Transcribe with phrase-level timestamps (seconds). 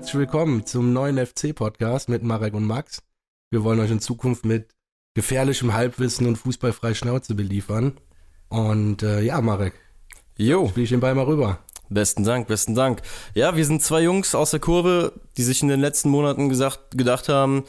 [0.00, 3.02] herzlich willkommen zum neuen FC-Podcast mit Marek und Max.
[3.50, 4.70] Wir wollen euch in Zukunft mit
[5.12, 7.98] gefährlichem Halbwissen und fußballfrei Schnauze beliefern.
[8.48, 9.74] Und äh, ja, Marek,
[10.38, 11.58] Jo, spiele ich den Ball mal rüber.
[11.90, 13.02] besten Dank, besten Dank.
[13.34, 16.96] Ja, wir sind zwei Jungs aus der Kurve, die sich in den letzten Monaten gesagt,
[16.96, 17.64] gedacht haben,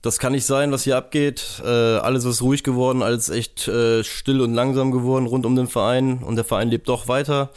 [0.00, 1.60] das kann nicht sein, was hier abgeht.
[1.62, 5.68] Äh, alles ist ruhig geworden, alles echt äh, still und langsam geworden rund um den
[5.68, 7.50] Verein und der Verein lebt doch weiter.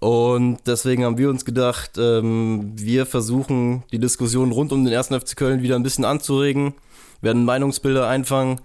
[0.00, 5.18] Und deswegen haben wir uns gedacht, ähm, wir versuchen die Diskussion rund um den ersten
[5.18, 6.74] FC Köln wieder ein bisschen anzuregen,
[7.22, 8.60] werden Meinungsbilder einfangen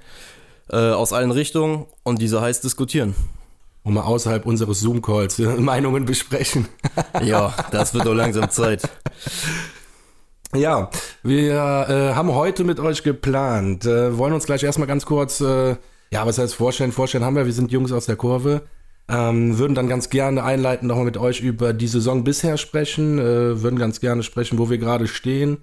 [0.69, 3.15] äh, aus allen Richtungen und diese heiß diskutieren.
[3.83, 6.67] Und mal außerhalb unseres Zoom-Calls Meinungen besprechen.
[7.23, 8.81] Ja, das wird doch langsam Zeit.
[10.53, 10.89] Ja,
[11.23, 13.85] wir äh, haben heute mit euch geplant.
[13.85, 15.75] Äh, wollen uns gleich erstmal ganz kurz, äh,
[16.11, 16.91] ja, was heißt vorstellen?
[16.91, 18.63] Vorstellen haben wir, wir sind Jungs aus der Kurve.
[19.11, 23.19] Ähm, würden dann ganz gerne einleiten, nochmal mit euch über die Saison bisher sprechen.
[23.19, 25.57] Äh, würden ganz gerne sprechen, wo wir gerade stehen.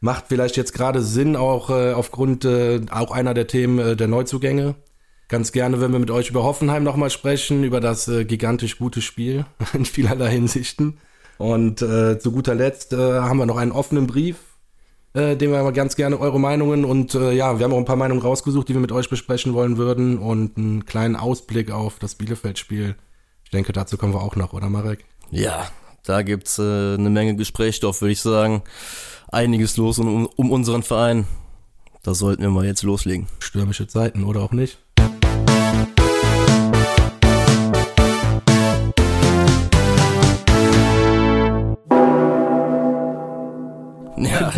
[0.00, 4.08] Macht vielleicht jetzt gerade Sinn, auch äh, aufgrund äh, auch einer der Themen äh, der
[4.08, 4.74] Neuzugänge.
[5.28, 9.00] Ganz gerne würden wir mit euch über Hoffenheim nochmal sprechen, über das äh, gigantisch gute
[9.00, 10.98] Spiel in vielerlei Hinsichten.
[11.36, 14.47] Und äh, zu guter Letzt haben wir noch einen offenen Brief,
[15.14, 17.84] äh, dem wir aber ganz gerne eure Meinungen und äh, ja, wir haben auch ein
[17.84, 21.98] paar Meinungen rausgesucht, die wir mit euch besprechen wollen würden und einen kleinen Ausblick auf
[21.98, 22.96] das Bielefeld-Spiel.
[23.44, 25.04] Ich denke, dazu kommen wir auch noch, oder Marek?
[25.30, 25.68] Ja,
[26.04, 26.62] da gibt's äh,
[26.94, 28.62] eine Menge Gesprächsstoff, würde ich sagen.
[29.30, 31.26] Einiges los um, um unseren Verein.
[32.02, 33.26] Da sollten wir mal jetzt loslegen.
[33.38, 34.78] Stürmische Zeiten oder auch nicht.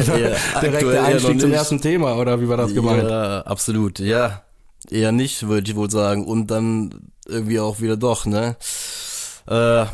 [0.07, 3.09] Ja, der eher noch Einstieg zum ersten Thema, oder wie war das gemeint?
[3.09, 3.99] Ja, absolut.
[3.99, 4.43] Ja,
[4.91, 6.27] eher nicht, würde ich wohl sagen.
[6.27, 8.57] Und dann irgendwie auch wieder doch, ne?
[9.49, 9.85] Äh,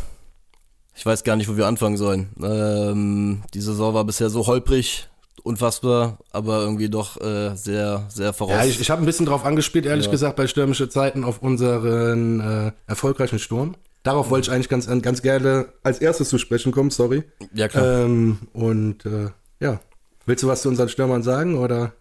[0.95, 2.31] ich weiß gar nicht, wo wir anfangen sollen.
[2.43, 5.09] Ähm, die Saison war bisher so holprig,
[5.43, 8.55] unfassbar, aber irgendwie doch äh, sehr, sehr voraus.
[8.57, 10.11] Ja, ich, ich habe ein bisschen drauf angespielt, ehrlich Ja.
[10.11, 13.75] gesagt, bei Stürmische Zeiten auf unseren äh, erfolgreichen Sturm.
[14.03, 17.25] Darauf wollte ich eigentlich ganz, ganz gerne als erstes zu sprechen kommen, sorry.
[17.53, 18.05] ja, klar.
[18.05, 19.31] Ähm, und äh,
[19.61, 19.81] ja,
[20.27, 21.93] willst du was zu unseren Stürmern sagen oder?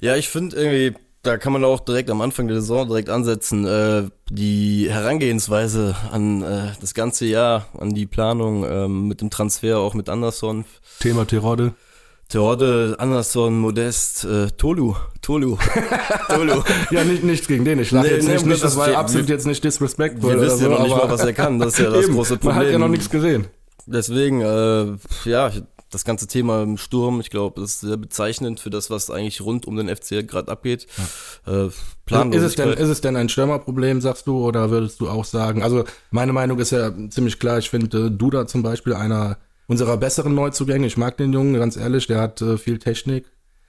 [0.00, 3.64] Ja, ich finde irgendwie, da kann man auch direkt am Anfang der Saison direkt ansetzen.
[3.66, 9.78] Äh, die Herangehensweise an äh, das ganze Jahr, an die Planung ähm, mit dem Transfer,
[9.78, 10.64] auch mit Anderson.
[11.00, 11.74] Thema Tirode.
[12.28, 15.58] Terodde, Anderson, Modest, äh, Tolu, Tolu,
[16.28, 16.62] Tolu.
[16.90, 17.78] Ja, nicht, nichts gegen den.
[17.78, 20.30] Ich lache Nee, jetzt nee, nicht, nicht, das war wir- absolut jetzt nicht disrespectful.
[20.30, 21.58] Wir wissen ja so, noch nicht mal, was er kann.
[21.58, 22.80] Das ist ja das Eben, große Man hat ja Problem.
[22.80, 23.46] noch nichts gesehen.
[23.84, 24.94] Deswegen, äh,
[25.28, 25.50] ja,
[25.92, 29.40] das ganze Thema im Sturm, ich glaube, das ist sehr bezeichnend für das, was eigentlich
[29.42, 30.86] rund um den FC gerade abgeht.
[31.46, 31.68] Äh,
[32.32, 35.62] Ist es, denn, ist es denn ein Stürmerproblem, sagst du, oder würdest du auch sagen?
[35.62, 37.58] Also, meine Meinung ist ja ziemlich klar.
[37.58, 39.36] Ich finde, äh, Duda zum Beispiel einer
[39.66, 40.86] unserer besseren Neuzugänge.
[40.86, 42.06] Ich mag den Jungen, ganz ehrlich.
[42.06, 43.26] Der hat äh, viel Technik.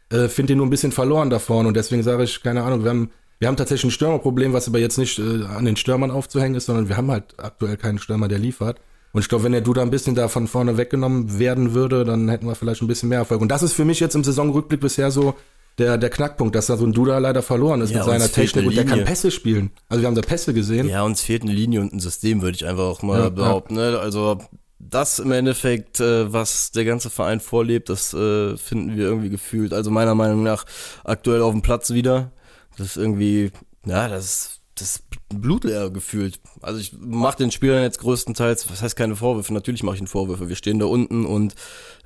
[0.09, 1.67] Äh, finde ihn nur ein bisschen verloren da vorne.
[1.67, 4.79] Und deswegen sage ich, keine Ahnung, wir haben, wir haben tatsächlich ein Stürmerproblem, was aber
[4.79, 8.27] jetzt nicht äh, an den Stürmern aufzuhängen ist, sondern wir haben halt aktuell keinen Stürmer,
[8.27, 8.79] der liefert.
[9.13, 12.27] Und ich glaube, wenn der Duda ein bisschen da von vorne weggenommen werden würde, dann
[12.29, 13.41] hätten wir vielleicht ein bisschen mehr Erfolg.
[13.41, 15.35] Und das ist für mich jetzt im Saisonrückblick bisher so
[15.77, 18.65] der, der Knackpunkt, dass da so ein Duda leider verloren ist Ja, mit seiner Technik
[18.67, 19.03] und der kann.
[19.05, 19.71] Pässe spielen.
[19.87, 20.87] Also wir haben da Pässe gesehen.
[20.89, 23.75] Ja, uns fehlt eine Linie und ein System, würde ich einfach auch mal Ja, behaupten.
[23.75, 23.99] Ne?
[23.99, 24.39] Also
[24.79, 29.73] das im Endeffekt, äh, was der ganze Verein vorlebt, das äh, finden wir irgendwie gefühlt.
[29.73, 30.65] Also meiner Meinung nach
[31.03, 32.31] aktuell auf dem Platz wieder.
[32.77, 33.51] Das ist irgendwie,
[33.85, 36.39] ja, das ist das blutleer gefühlt.
[36.61, 40.07] Also ich mache den Spielern jetzt größtenteils, was heißt keine Vorwürfe, natürlich mache ich ihnen
[40.07, 40.49] Vorwürfe.
[40.49, 41.55] Wir stehen da unten und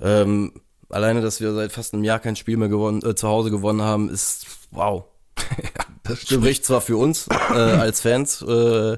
[0.01, 0.53] ähm,
[0.89, 3.81] alleine, dass wir seit fast einem Jahr kein Spiel mehr gewonnen, äh, zu Hause gewonnen
[3.81, 5.05] haben, ist wow.
[6.03, 8.97] das Spricht zwar für uns äh, als Fans, äh,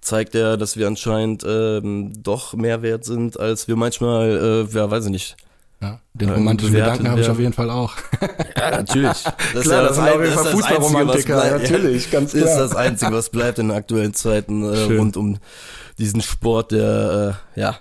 [0.00, 4.90] zeigt er, dass wir anscheinend ähm, doch mehr wert sind, als wir manchmal, äh, ja,
[4.90, 5.36] weiß ich nicht.
[5.82, 7.92] Ja, den Ähm, romantischen Gedanken habe ich auf jeden Fall auch.
[8.56, 9.24] Ja, natürlich.
[9.54, 11.62] Das Klar, das sind ein- auf jeden Fall das ist das Einzige, was Fußballromantiker, bleibt.
[11.70, 12.58] natürlich, ganz Das ist klar.
[12.60, 15.38] das Einzige, was bleibt in aktuellen Zeiten äh, rund um
[15.98, 17.78] diesen Sport, der, äh, ja,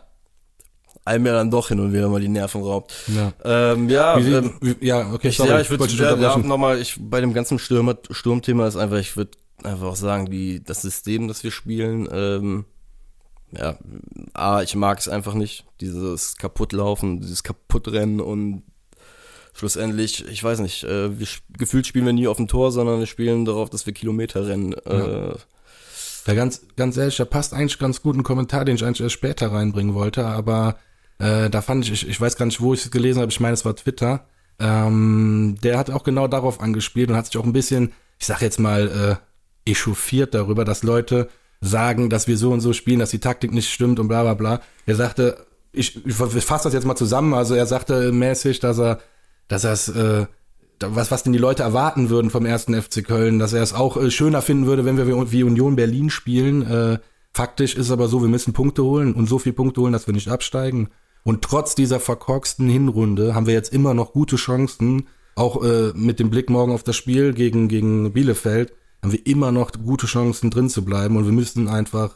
[1.06, 2.94] einem ja dann doch hin und wieder mal die Nerven raubt.
[3.08, 3.32] Ja.
[3.44, 6.80] Ähm, ja, Wie, ähm, wie, ja, okay, Ich, sorry, ja, ich würde ja, ja, nochmal,
[6.82, 9.32] ich bei dem ganzen Stürmer, Sturmthema ist einfach, ich würde
[9.64, 12.66] einfach auch sagen, die, das System, das wir spielen, ähm,
[13.58, 13.78] ja,
[14.34, 18.64] A, ich mag es einfach nicht, dieses Kaputtlaufen, dieses Kaputtrennen und
[19.54, 23.08] schlussendlich, ich weiß nicht, äh, wir, gefühlt spielen wir nie auf dem Tor, sondern wir
[23.08, 24.74] spielen darauf, dass wir Kilometer rennen.
[24.74, 25.36] Äh,
[26.26, 29.14] Da ganz, ganz ehrlich, da passt eigentlich ganz gut ein Kommentar, den ich eigentlich erst
[29.14, 30.78] später reinbringen wollte, aber
[31.20, 33.40] äh, da fand ich, ich, ich weiß gar nicht, wo ich es gelesen habe, ich
[33.40, 34.26] meine, es war Twitter.
[34.58, 38.42] Ähm, der hat auch genau darauf angespielt und hat sich auch ein bisschen, ich sag
[38.42, 39.20] jetzt mal,
[39.66, 41.30] äh, echauffiert darüber, dass Leute
[41.66, 44.34] sagen, dass wir so und so spielen, dass die Taktik nicht stimmt und bla bla
[44.34, 44.62] bla.
[44.86, 47.34] Er sagte, ich, ich fasse das jetzt mal zusammen.
[47.34, 49.00] Also er sagte mäßig, dass er,
[49.48, 50.26] dass er es, äh,
[50.80, 53.98] was, was denn die Leute erwarten würden vom ersten FC Köln, dass er es auch
[53.98, 56.62] äh, schöner finden würde, wenn wir wie Union Berlin spielen.
[56.70, 57.00] Äh,
[57.34, 60.14] faktisch ist aber so, wir müssen Punkte holen und so viel Punkte holen, dass wir
[60.14, 60.90] nicht absteigen.
[61.24, 66.20] Und trotz dieser verkorksten Hinrunde haben wir jetzt immer noch gute Chancen, auch äh, mit
[66.20, 68.74] dem Blick morgen auf das Spiel gegen, gegen Bielefeld,
[69.06, 72.12] haben wir immer noch gute Chancen drin zu bleiben und wir müssen einfach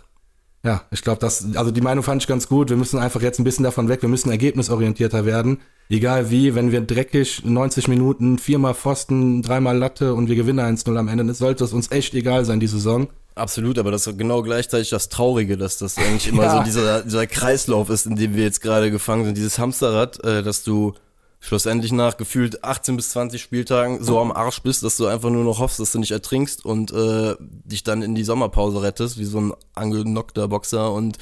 [0.63, 2.69] ja, ich glaube, das, also die Meinung fand ich ganz gut.
[2.69, 4.01] Wir müssen einfach jetzt ein bisschen davon weg.
[4.01, 5.59] Wir müssen ergebnisorientierter werden.
[5.89, 10.97] Egal wie, wenn wir dreckig 90 Minuten, viermal Pfosten, dreimal Latte und wir gewinnen 1-0
[10.97, 13.07] am Ende, dann sollte es uns echt egal sein, die Saison.
[13.36, 16.57] Absolut, aber das ist genau gleichzeitig das Traurige, dass das eigentlich immer ja.
[16.57, 19.38] so dieser, dieser Kreislauf ist, in dem wir jetzt gerade gefangen sind.
[19.38, 20.94] Dieses Hamsterrad, äh, dass du
[21.39, 25.44] schlussendlich nach gefühlt 18 bis 20 Spieltagen so am Arsch bist, dass du einfach nur
[25.44, 29.25] noch hoffst, dass du nicht ertrinkst und äh, dich dann in die Sommerpause rettest, wie
[29.25, 31.18] so ein angenockter Boxer und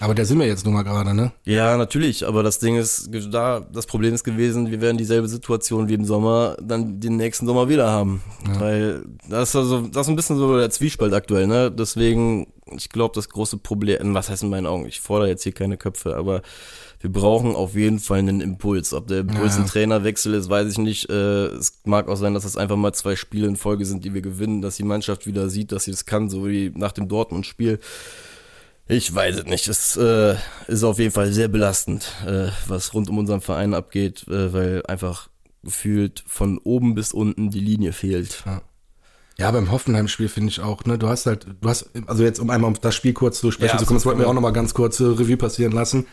[0.00, 1.32] aber der sind wir jetzt nun mal gerade, ne?
[1.44, 5.88] Ja, natürlich, aber das Ding ist, da, das Problem ist gewesen, wir werden dieselbe Situation
[5.88, 8.22] wie im Sommer dann den nächsten Sommer wieder haben.
[8.46, 8.60] Ja.
[8.60, 11.72] Weil das ist also, das ist ein bisschen so der Zwiespalt aktuell, ne?
[11.72, 15.52] Deswegen, ich glaube, das große Problem, was heißt in meinen Augen, ich fordere jetzt hier
[15.52, 16.42] keine Köpfe, aber
[17.00, 18.92] wir brauchen auf jeden Fall einen Impuls.
[18.92, 19.62] Ob der Impuls ja.
[19.62, 21.08] ein Trainerwechsel ist, weiß ich nicht.
[21.08, 24.14] Äh, es mag auch sein, dass das einfach mal zwei Spiele in Folge sind, die
[24.14, 27.08] wir gewinnen, dass die Mannschaft wieder sieht, dass sie das kann, so wie nach dem
[27.08, 27.78] Dortmund-Spiel.
[28.88, 29.68] Ich weiß es nicht.
[29.68, 30.34] Es äh,
[30.66, 34.82] ist auf jeden Fall sehr belastend, äh, was rund um unseren Verein abgeht, äh, weil
[34.86, 35.28] einfach
[35.62, 38.42] gefühlt von oben bis unten die Linie fehlt.
[38.44, 38.62] Ja.
[39.40, 42.50] Ja, beim Hoffenheim-Spiel finde ich auch, ne, du hast halt, du hast, also jetzt um
[42.50, 44.52] einmal auf das Spiel kurz zu sprechen ja, zu kommen, das wollten wir auch nochmal
[44.52, 46.08] ganz kurz äh, Revue passieren lassen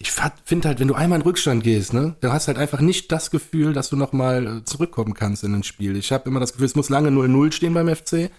[0.00, 0.12] ich
[0.44, 3.10] finde halt, wenn du einmal in Rückstand gehst, ne, dann hast du halt einfach nicht
[3.10, 5.96] das Gefühl, dass du nochmal äh, zurückkommen kannst in ein Spiel.
[5.96, 8.30] Ich habe immer das Gefühl, es muss lange 0-0 stehen beim FC.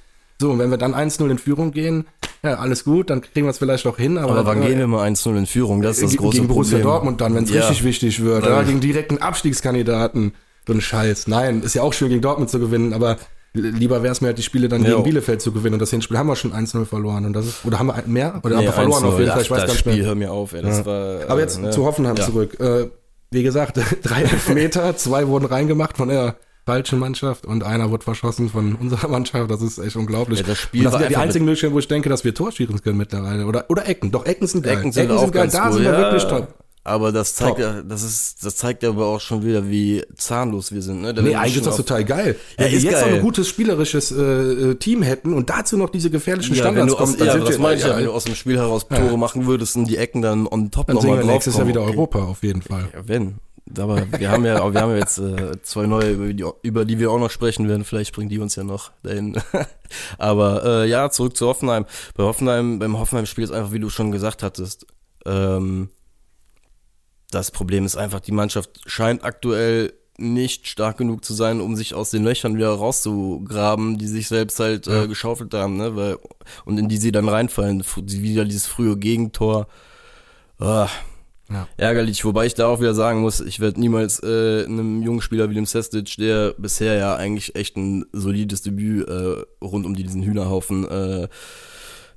[0.42, 2.06] So, und wenn wir dann 1-0 in Führung gehen,
[2.44, 4.18] ja, alles gut, dann kriegen wir es vielleicht auch hin.
[4.18, 5.82] Aber, aber wann äh, gehen wir mal 1-0 in Führung?
[5.82, 6.94] Das ist das große Gegen Borussia Problem.
[6.94, 7.60] Dortmund dann, wenn es ja.
[7.60, 8.46] richtig wichtig wird.
[8.46, 8.62] Ja.
[8.64, 10.34] Gegen direkten Abstiegskandidaten.
[10.66, 11.28] So ein Scheiß.
[11.28, 13.18] Nein, ist ja auch schön, gegen Dortmund zu gewinnen, aber
[13.54, 14.92] Lieber wäre es mir halt, die Spiele dann ja.
[14.92, 15.74] gegen Bielefeld zu gewinnen.
[15.74, 17.26] Und das Hinspiel haben wir schon 1-0 verloren.
[17.26, 18.40] Und das ist, oder haben wir mehr?
[18.44, 19.42] Oder nee, haben wir verloren auf jeden Fall?
[19.42, 20.86] Ich weiß das Spiel, hör mir auf, ey, ja.
[20.86, 22.26] war, Aber jetzt äh, zu Hoffenheim ja.
[22.26, 22.60] zurück.
[22.60, 22.90] Äh,
[23.32, 26.36] wie gesagt, drei Meter, zwei wurden reingemacht von der
[26.66, 29.50] falschen Mannschaft und einer wurde verschossen von unserer Mannschaft.
[29.50, 30.42] Das ist echt unglaublich.
[30.42, 32.52] Ja, das Spiel das sind ja die einzigen Möglichkeiten, wo ich denke, dass wir Tor
[32.52, 33.48] schießen können mittlerweile.
[33.48, 34.12] Oder, oder Ecken.
[34.12, 34.78] Doch, Ecken sind geil.
[34.78, 35.50] Ecken sind, Ecken sind geil.
[35.52, 35.74] Da cool.
[35.74, 36.54] sind wir wirklich top.
[36.84, 40.72] Aber das zeigt ja, das ist, das zeigt ja aber auch schon wieder, wie zahnlos
[40.72, 41.02] wir sind.
[41.02, 41.14] Ne?
[41.14, 42.36] Da nee, eigentlich ist das total geil.
[42.58, 43.10] Ja, Wenn wir jetzt geil.
[43.10, 46.96] noch ein gutes spielerisches äh, äh, Team hätten und dazu noch diese gefährlichen ja, Standards
[46.96, 49.76] kommen, ja, das meine ich ja, wenn du aus dem Spiel heraus Tore machen würdest
[49.76, 52.88] und die Ecken dann on top nochmal drauf nächstes Jahr wieder Europa auf jeden Fall.
[52.94, 53.36] Ja, wenn.
[53.78, 56.98] Aber wir haben ja, wir haben ja jetzt äh, zwei neue, über die, über die
[56.98, 57.84] wir auch noch sprechen werden.
[57.84, 59.40] Vielleicht bringen die uns ja noch dahin.
[60.18, 61.86] Aber äh, ja, zurück zu Hoffenheim.
[62.16, 64.88] Bei Hoffenheim, beim Hoffenheim-Spiel ist einfach, wie du schon gesagt hattest,
[65.26, 65.90] ähm,
[67.32, 71.94] das Problem ist einfach, die Mannschaft scheint aktuell nicht stark genug zu sein, um sich
[71.94, 75.04] aus den Löchern wieder rauszugraben, die sich selbst halt äh, ja.
[75.04, 75.96] äh, geschaufelt haben, ne?
[75.96, 76.18] Weil,
[76.66, 77.84] und in die sie dann reinfallen.
[77.96, 79.68] Wieder dieses frühe Gegentor.
[80.60, 80.88] Oh,
[81.52, 81.68] ja.
[81.78, 85.50] Ärgerlich, wobei ich da auch wieder sagen muss, ich werde niemals äh, einem jungen Spieler
[85.50, 90.22] wie dem Sestic, der bisher ja eigentlich echt ein solides Debüt äh, rund um diesen
[90.22, 91.28] Hühnerhaufen äh,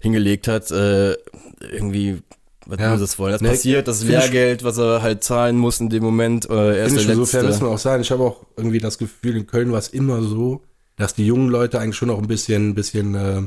[0.01, 1.13] hingelegt hat, äh,
[1.61, 2.23] irgendwie
[2.67, 2.97] was ja.
[2.97, 3.33] das wollen.
[3.33, 6.49] Das nee, passiert, das Lehrgeld, was er halt zahlen muss in dem Moment.
[6.49, 8.01] Äh, er ist der so fair müssen wir auch sein.
[8.01, 10.63] Ich habe auch irgendwie das Gefühl, in Köln war es immer so,
[10.97, 13.43] dass die jungen Leute eigentlich schon noch ein bisschen, bisschen äh,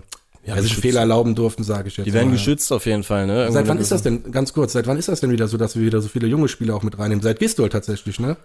[0.46, 2.06] ja, sich Fehler erlauben durften, sage ich jetzt.
[2.06, 2.36] Die werden mal.
[2.36, 3.52] geschützt auf jeden Fall, ne?
[3.52, 5.76] Seit wann ist das denn, ganz kurz, seit wann ist das denn wieder so, dass
[5.76, 7.24] wir wieder so viele junge Spieler auch mit reinnehmen?
[7.24, 8.38] Seit Gistol tatsächlich, ne?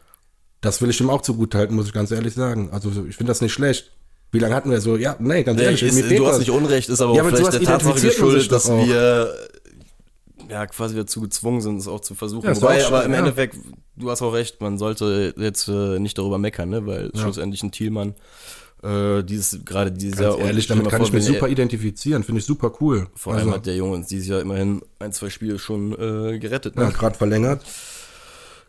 [0.61, 2.71] Das will ich ihm auch zugutehalten, muss ich ganz ehrlich sagen.
[2.73, 3.93] Also ich finde das nicht schlecht.
[4.33, 4.97] Wie lange hatten wir so?
[4.97, 5.83] Ja, nee, ganz nee, ehrlich.
[5.83, 9.35] Ist, du hast nicht Unrecht, ist aber ja, auch vielleicht der Tatsache geschuldet, dass wir
[10.50, 12.47] ja quasi dazu gezwungen sind, es auch zu versuchen.
[12.47, 13.19] Ja, Wobei, aber im ja.
[13.19, 13.57] Endeffekt,
[13.97, 16.87] du hast auch recht, man sollte jetzt äh, nicht darüber meckern, ne?
[16.87, 17.21] weil ja.
[17.21, 18.14] schlussendlich ein Thielmann
[18.83, 22.73] äh, dieses gerade dieser Ganz ehrlich, damit kann ich mich super identifizieren, finde ich super
[22.80, 23.09] cool.
[23.14, 23.57] Vor allem also.
[23.57, 26.76] hat der Junge uns dieses Jahr immerhin ein, zwei Spiele schon äh, gerettet.
[26.76, 26.85] Ne?
[26.85, 27.62] Ja, gerade verlängert.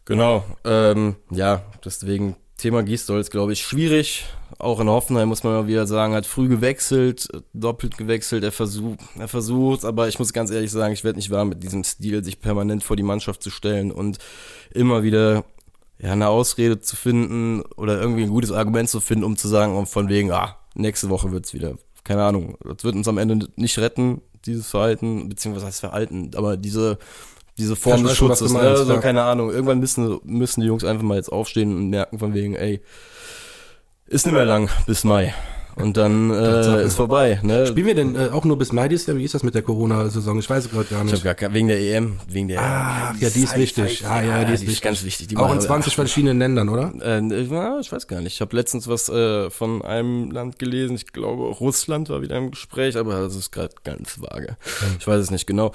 [0.06, 4.26] Genau, ähm, ja, deswegen Thema Gisdol glaube ich, schwierig.
[4.60, 9.00] Auch in Hoffenheim muss man mal wieder sagen, hat früh gewechselt, doppelt gewechselt, er versucht,
[9.18, 12.24] er versucht, aber ich muss ganz ehrlich sagen, ich werde nicht warm mit diesem Stil,
[12.24, 14.20] sich permanent vor die Mannschaft zu stellen und
[14.72, 15.44] immer wieder
[15.98, 19.84] ja, eine Ausrede zu finden oder irgendwie ein gutes Argument zu finden, um zu sagen,
[19.88, 21.76] von wegen, ah, nächste Woche wird's wieder.
[22.04, 22.58] Keine Ahnung.
[22.64, 27.00] Das wird uns am Ende nicht retten, dieses Verhalten, beziehungsweise heißt Verhalten, aber diese
[27.58, 28.78] diese Form des Schutzes, ne?
[28.78, 29.00] so, ja.
[29.00, 29.52] keine Ahnung.
[29.52, 32.82] Irgendwann müssen, müssen die Jungs einfach mal jetzt aufstehen und merken von wegen, ey,
[34.08, 35.34] ist nicht mehr lang bis Mai.
[35.76, 37.40] Und dann äh, ist vorbei.
[37.44, 37.66] Ne?
[37.66, 39.16] Spielen wir denn äh, auch nur bis Mai dieses Jahr?
[39.16, 40.38] Wie ist das mit der Corona-Saison?
[40.38, 41.26] Ich weiß es gerade gar Ich nicht.
[41.26, 44.06] hab gar wegen der EM, wegen der Ah, ja, die ist wichtig.
[44.06, 44.82] Ah, ja, die ist wichtig.
[44.82, 45.30] ganz wichtig.
[45.30, 46.94] Die auch in machen- 20 verschiedenen Ländern, oder?
[47.02, 48.34] Äh, na, ich weiß gar nicht.
[48.34, 50.96] Ich habe letztens was äh, von einem Land gelesen.
[50.98, 54.58] Ich glaube, Russland war wieder im Gespräch, aber das ist gerade ganz vage.
[55.00, 55.72] Ich weiß es nicht genau.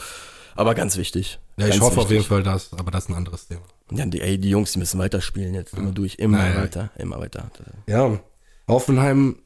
[0.56, 1.38] Aber ganz wichtig.
[1.56, 2.28] Ja, ich ganz hoffe auf jeden wichtig.
[2.28, 3.60] Fall das, aber das ist ein anderes Thema.
[3.92, 5.74] Ja, die, ey, die Jungs, die müssen weiterspielen jetzt.
[5.74, 6.16] Immer durch.
[6.16, 6.62] Immer Naja.
[6.62, 6.90] weiter.
[6.98, 7.50] Immer weiter.
[7.86, 8.18] Ja,
[8.68, 9.36] Hoffenheim,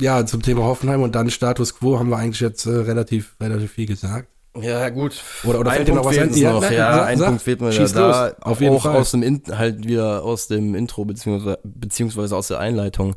[0.00, 3.72] ja, zum Thema Hoffenheim und dann Status Quo haben wir eigentlich jetzt äh, relativ, relativ
[3.72, 4.28] viel gesagt.
[4.60, 5.22] Ja, gut.
[5.44, 6.34] Oder- oder ein fällt dir noch Punkt was ein?
[6.36, 6.60] Ja, noch.
[6.62, 7.18] nein, Ja, sag- ein.
[7.20, 8.26] Punkt fehlt mir Schieß da.
[8.28, 8.34] los.
[8.42, 8.96] Auf jeden auch Fall.
[8.96, 13.14] aus dem In halt wieder aus dem Intro beziehungsweise, beziehungsweise aus der Einleitung.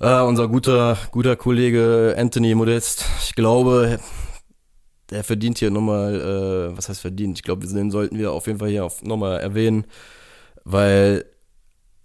[0.00, 3.04] Äh, unser guter guter Kollege Anthony Modest.
[3.24, 3.98] Ich glaube,
[5.10, 7.38] der verdient hier nochmal, äh, was heißt verdient?
[7.38, 9.86] Ich glaube, den sollten wir auf jeden Fall hier auf nochmal erwähnen,
[10.64, 11.24] weil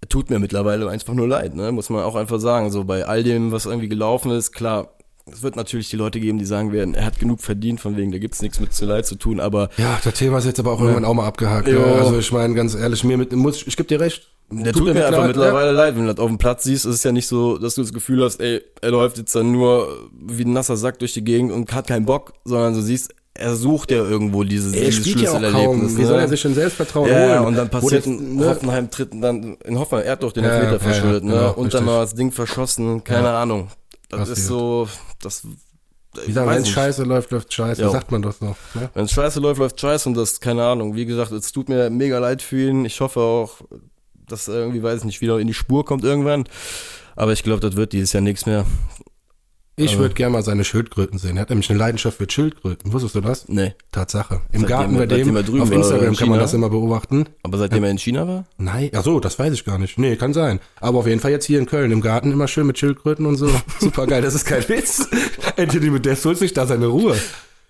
[0.10, 1.72] tut mir mittlerweile einfach nur leid, ne?
[1.72, 2.72] Muss man auch einfach sagen.
[2.72, 4.96] So bei all dem, was irgendwie gelaufen ist, klar,
[5.31, 8.12] es wird natürlich die Leute geben, die sagen werden, er hat genug verdient, von wegen,
[8.12, 10.74] da gibt's nichts mit zu leid zu tun, aber Ja, das Thema ist jetzt aber
[10.74, 11.67] auch irgendwann auch mal abgehakt.
[11.67, 11.77] Ja.
[11.77, 14.29] Also ich meine, ganz ehrlich, mir mit, muss, ich gebe dir recht.
[14.51, 15.27] Der tut, mir leid, einfach ja.
[15.27, 15.96] mittlerweile leid.
[15.96, 17.93] Wenn du das auf dem Platz siehst, ist es ja nicht so, dass du das
[17.93, 21.51] Gefühl hast, ey, er läuft jetzt dann nur wie ein nasser Sack durch die Gegend
[21.51, 25.12] und hat keinen Bock, sondern du siehst, er sucht ja irgendwo dieses, Er dieses ja
[25.13, 25.63] Schlüsselerlebnis.
[25.65, 25.98] kaum.
[25.98, 26.08] Wie ne?
[26.08, 27.46] soll er sich denn Selbstvertrauen Ja, holen?
[27.46, 28.50] und dann passiert das, in ne?
[28.50, 31.36] Hoffenheim tritt dann in Hoffenheim, er hat doch den Ja, Elfmeter ja, verschuldet, ja, ne?
[31.36, 31.86] genau, und dann richtig.
[31.96, 33.41] noch das Ding verschossen, keine Ja.
[33.41, 33.70] Ahnung.
[34.10, 34.38] Das Passiert.
[34.38, 34.88] ist so,
[35.22, 35.43] das.
[36.25, 36.65] Wie sagen, wenn.
[36.65, 37.81] Scheiße läuft, läuft Scheiße.
[37.81, 37.89] Ja.
[37.89, 38.58] Sagt man das noch.
[38.74, 38.89] Ne?
[38.93, 40.93] Wenn es scheiße läuft, läuft scheiße und das, keine Ahnung.
[40.98, 42.84] Wie gesagt, es tut mir mega leid für ihn.
[42.84, 43.62] Ich hoffe auch,
[44.31, 46.45] dass er irgendwie, weiß ich nicht, wieder in die Spur kommt irgendwann.
[47.15, 48.65] Aber ich glaube, das wird dieses Jahr nichts mehr.
[49.77, 51.38] Ich würde gerne mal seine Schildkröten sehen.
[51.38, 52.93] Er hat nämlich eine Leidenschaft für Schildkröten.
[52.93, 53.47] Wusstest du das?
[53.47, 53.73] Nee.
[53.91, 54.41] Tatsache.
[54.51, 57.25] Im Seitdem Garten bei dem, drüben auf Instagram in kann man das immer beobachten.
[57.43, 58.45] Aber seitdem er in China war?
[58.57, 59.97] Nein, ach so, das weiß ich gar nicht.
[59.97, 60.59] Nee, kann sein.
[60.79, 63.38] Aber auf jeden Fall jetzt hier in Köln im Garten immer schön mit Schildkröten und
[63.38, 63.50] so.
[63.79, 65.07] Super geil, das ist kein Witz.
[65.57, 67.17] Anthony Modest holt sich da seine Ruhe.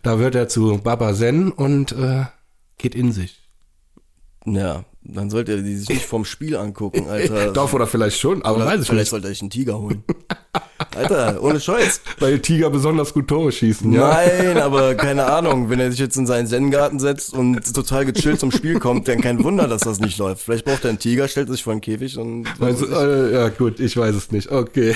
[0.01, 2.25] Da wird er zu Baba Zen und äh,
[2.77, 3.39] geht in sich.
[4.45, 7.51] Ja, dann sollte er die sich nicht vom Spiel angucken, Alter.
[7.53, 9.09] Darf oder vielleicht schon, aber Oder weiß ich vielleicht nicht.
[9.09, 10.03] sollte er sich einen Tiger holen.
[10.95, 12.01] Alter, ohne Scheiß.
[12.19, 14.09] Weil Tiger besonders gut Tore schießen, ja.
[14.09, 18.39] Nein, aber keine Ahnung, wenn er sich jetzt in seinen Zen-Garten setzt und total gechillt
[18.39, 20.43] zum Spiel kommt, dann kein Wunder, dass das nicht läuft.
[20.43, 23.79] Vielleicht braucht er einen Tiger, stellt sich vor einen Käfig und Also, äh, ja, gut,
[23.79, 24.51] ich weiß es nicht.
[24.51, 24.95] Okay.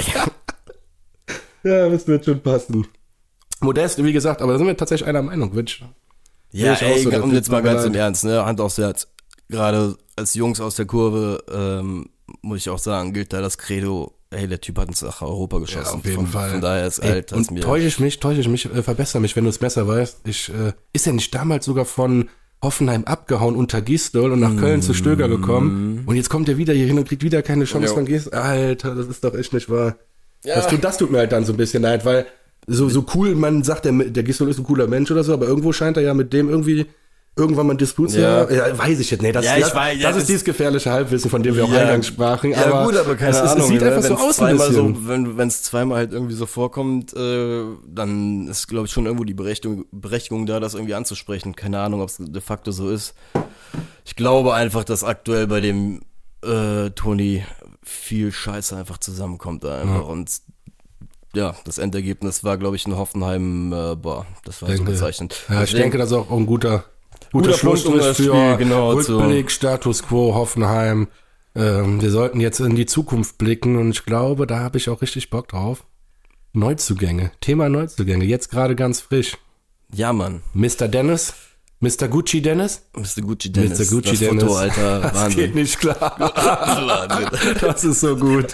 [1.62, 2.86] ja, das wird schon passen.
[3.60, 5.54] Modest, wie gesagt, aber da sind wir tatsächlich einer Meinung.
[5.54, 5.82] Witsch.
[6.52, 7.94] Ja, ey, so, und jetzt mal ganz im.
[7.94, 9.08] Ernst, ne, Hand aufs Herz.
[9.48, 12.10] Gerade als Jungs aus der Kurve, ähm,
[12.42, 15.58] muss ich auch sagen, gilt da das Credo, ey, der Typ hat uns nach Europa
[15.58, 15.98] geschossen.
[15.98, 16.50] auf jeden von, Fall.
[16.50, 17.60] Von daher ist Ey, alt, und mir.
[17.60, 20.20] täusche ich mich, täusche ich mich, äh, verbessere mich, wenn du es besser weißt.
[20.24, 22.28] Ich, äh, ist er nicht damals sogar von
[22.62, 26.02] Hoffenheim abgehauen unter Gistol und nach Köln zu Stöger gekommen?
[26.06, 27.94] Und jetzt kommt er wieder hier hin und kriegt wieder keine Chance Jo.
[27.94, 28.34] von Gistol.
[28.34, 29.96] Alter, das ist doch echt nicht wahr.
[30.44, 30.56] Ja.
[30.56, 32.26] Das, tut, das tut mir halt dann so ein bisschen leid, weil
[32.72, 35.46] so, so cool, man sagt, der, der Gistol ist ein cooler Mensch oder so, aber
[35.46, 36.86] irgendwo scheint er ja mit dem irgendwie
[37.36, 38.40] irgendwann mal einen Disput zu Ja.
[38.40, 38.54] haben.
[38.54, 39.22] Ja, weiß ich jetzt.
[39.22, 41.72] Nee, das, Ja, das, weiß, ja, das ist dieses gefährliche Halbwissen, von dem wir auch
[41.72, 41.80] Ja.
[41.82, 42.50] eingangs sprachen.
[42.50, 43.58] Ja, aber gut, aber keine es, Ahnung.
[43.64, 43.86] es sieht ne?
[43.94, 48.66] einfach so aus ein so, wenn es zweimal halt irgendwie so vorkommt, äh, dann ist,
[48.68, 51.54] glaube ich, schon irgendwo die Berechtigung, Berechtigung da, das irgendwie anzusprechen.
[51.56, 53.14] Keine Ahnung, ob es de facto so ist.
[54.04, 56.00] Ich glaube einfach, dass aktuell bei dem
[56.44, 57.44] äh, Toni
[57.82, 60.06] viel Scheiße einfach zusammenkommt da einfach.
[60.08, 60.30] Und
[61.34, 65.44] ja, das Endergebnis war, glaube ich, in Hoffenheim, äh, boah, das war so Denke- bezeichnend.
[65.48, 66.84] Ja, ich denke, das ist auch ein guter,
[67.32, 71.08] guter, Guter das für Spiel, genau, Rückblick, Status Quo, Hoffenheim.
[71.54, 75.02] Ähm, wir sollten jetzt in die Zukunft blicken und ich glaube, da habe ich auch
[75.02, 75.84] richtig Bock drauf.
[76.52, 79.36] Neuzugänge, Thema Neuzugänge, jetzt gerade ganz frisch.
[79.92, 80.42] Ja, Mann.
[80.54, 80.88] Mr.
[80.88, 81.32] Dennis,
[81.82, 82.08] Mr.
[82.08, 82.82] Gucci Dennis.
[82.94, 83.22] Mr.
[83.22, 83.78] Gucci Dennis.
[83.78, 83.86] Mr.
[83.94, 84.42] Gucci das Dennis.
[84.44, 85.36] Foto, Alter, Das Wahnsinn.
[85.40, 86.16] geht nicht klar.
[87.60, 88.52] Das ist so gut.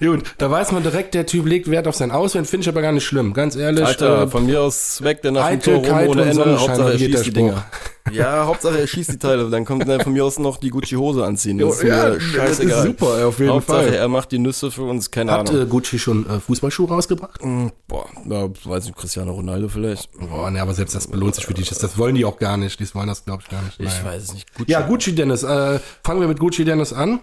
[0.00, 2.82] Gut, da weiß man direkt, der Typ legt Wert auf sein Aussehen, finde ich aber
[2.82, 3.32] gar nicht schlimm.
[3.32, 3.84] Ganz ehrlich.
[3.84, 6.58] Alter, äh, von mir aus weg, der nach dem Tor rum ohne Ende.
[6.60, 7.32] Hauptsache er schießt die?
[7.32, 7.64] Dinger.
[8.12, 9.50] Ja, Hauptsache er schießt die Teile.
[9.50, 11.58] Dann kommt er von mir aus noch die Gucci-Hose anziehen.
[11.58, 12.78] Das ist ja, mir das scheißegal.
[12.78, 13.94] ist super, auf jeden Hauptsache Fall.
[13.94, 15.62] er macht die Nüsse für uns, keine Hat Ahnung.
[15.62, 17.42] äh, Gucci schon äh, Fußballschuhe rausgebracht?
[17.42, 20.10] Hm, Boah, ja, weiß nicht, Cristiano Ronaldo vielleicht.
[20.18, 21.54] Boah, ne, aber selbst das belohnt sich für.
[21.54, 22.67] Das, das wollen die auch gar nicht.
[22.76, 23.80] Die wollen das, glaube ich, gar nicht.
[23.80, 24.04] Ich Naja.
[24.04, 24.54] weiß es nicht.
[24.54, 24.70] Gucci.
[24.70, 25.42] Ja, Gucci Dennis.
[25.42, 27.20] Äh, fangen wir mit Gucci Dennis an.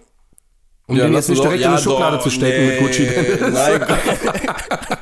[0.88, 2.80] Um Ja, den jetzt nicht direkt doch- in ja, die Schublade doch, zu stecken mit
[2.80, 3.54] nee, Gucci Dennis.
[3.54, 3.82] Nein.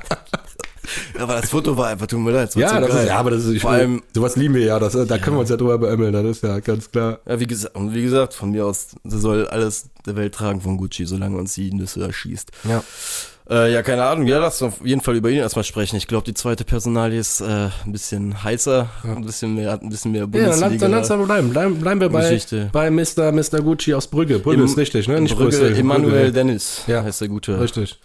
[1.20, 2.54] aber das Foto war einfach, tut mir leid.
[2.56, 2.90] Ja, geil.
[2.90, 5.18] ist, ja, aber das ist, ich, Vor allem, sowas lieben wir ja, das, äh, da
[5.18, 7.20] können wir uns ja drüber beämmeln, das ist ja ganz klar.
[7.26, 10.62] ja, wie gesagt, und wie gesagt, von mir aus, das soll alles der Welt tragen
[10.62, 12.52] von Gucci, solange uns die Nüsse erschießt.
[12.66, 12.84] Ja.
[13.50, 14.26] Äh, ja, keine Ahnung.
[14.28, 15.98] Ja, lass uns auf jeden Fall über ihn erstmal sprechen.
[15.98, 19.90] Ich glaube, die zweite Personalie ist äh, ein bisschen heißer, ein bisschen mehr, hat ein
[19.90, 20.88] bisschen mehr Ja, dann lass, Bundesliga.
[21.02, 21.50] dann aber bleiben.
[21.50, 22.70] Bleiben, bleiben wir bei, Geschichte.
[22.72, 23.32] bei Mr.
[23.34, 23.62] Mr.
[23.62, 24.40] Gucci aus Brügge.
[24.40, 25.20] Brügge Im- ist richtig, ne?
[25.20, 25.78] Nicht Brügge, Brüssel.
[25.78, 26.32] Emanuel Brügge.
[26.32, 27.60] Dennis Ja, heißt der gute.
[27.60, 28.00] Richtig.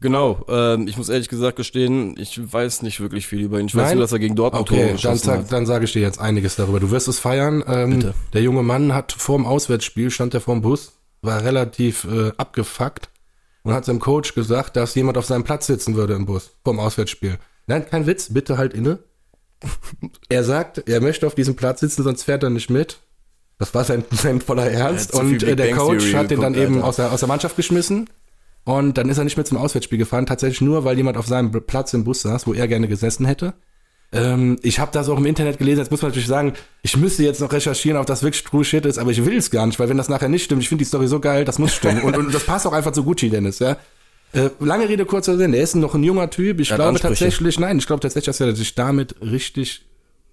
[0.00, 3.66] Genau, ähm, ich muss ehrlich gesagt gestehen, ich weiß nicht wirklich viel über ihn.
[3.66, 3.96] Ich weiß Nein?
[3.96, 5.52] nur, dass er gegen Dortmund Tore Okay, dann, geschossen sag, hat.
[5.52, 6.78] dann sage ich dir jetzt einiges darüber.
[6.78, 7.64] Du wirst es feiern.
[7.66, 8.14] Ähm, Bitte.
[8.32, 12.30] Der junge Mann hat vor dem Auswärtsspiel, stand er vor dem Bus, war relativ äh,
[12.36, 13.08] abgefuckt
[13.62, 16.72] und hat seinem Coach gesagt, dass jemand auf seinem Platz sitzen würde im Bus vor
[16.72, 17.38] dem Auswärtsspiel.
[17.66, 19.00] Nein, kein Witz, bitte halt inne.
[20.28, 23.00] Er sagt, er möchte auf diesem Platz sitzen, sonst fährt er nicht mit.
[23.58, 25.10] Das war sein, sein voller Ernst.
[25.10, 27.20] Er zu und äh, der Bang Coach Theory hat den dann eben aus der, aus
[27.20, 28.08] der Mannschaft geschmissen.
[28.64, 31.50] Und dann ist er nicht mehr zum Auswärtsspiel gefahren, tatsächlich nur, weil jemand auf seinem
[31.50, 33.54] Platz im Bus saß, wo er gerne gesessen hätte.
[34.10, 37.22] Ähm, ich habe das auch im Internet gelesen, jetzt muss man natürlich sagen, ich müsste
[37.24, 39.78] jetzt noch recherchieren, ob das wirklich True Shit ist, aber ich will es gar nicht,
[39.78, 42.02] weil wenn das nachher nicht stimmt, ich finde die Story so geil, das muss stimmen.
[42.02, 43.76] und, und das passt auch einfach zu Gucci, Dennis, ja.
[44.32, 46.60] Äh, lange Rede, kurzer Sinn, der ist noch ein junger Typ.
[46.60, 49.86] Ich Er hat glaube tatsächlich, nein, ich glaube tatsächlich, dass er sich damit richtig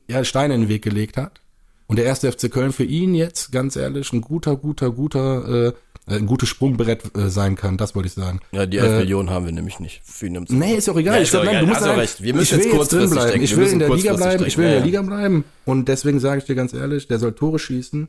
[0.08, 1.42] ja, Steine in den Weg gelegt hat.
[1.88, 5.74] Und der erste FC Köln für ihn jetzt, ganz ehrlich, ein guter, guter, guter, äh,
[6.08, 8.40] ein gutes Sprungbrett äh, sein kann, das wollte ich sagen.
[8.52, 11.16] Ja, die 11 Millionen haben wir nämlich nicht für Nee, ist auch egal.
[11.16, 12.22] Ja, ich ist glaube, doch nein, du musst sagen, recht.
[12.22, 13.28] Wir müssen ich will jetzt drin bleiben.
[13.32, 13.44] denken.
[13.44, 14.46] Ich will in der Liga bleiben.
[14.46, 14.92] Ich will in denken.
[14.92, 15.44] der Ja, Liga bleiben.
[15.66, 18.08] Und deswegen sage ich dir ganz ehrlich, der soll Tore schießen.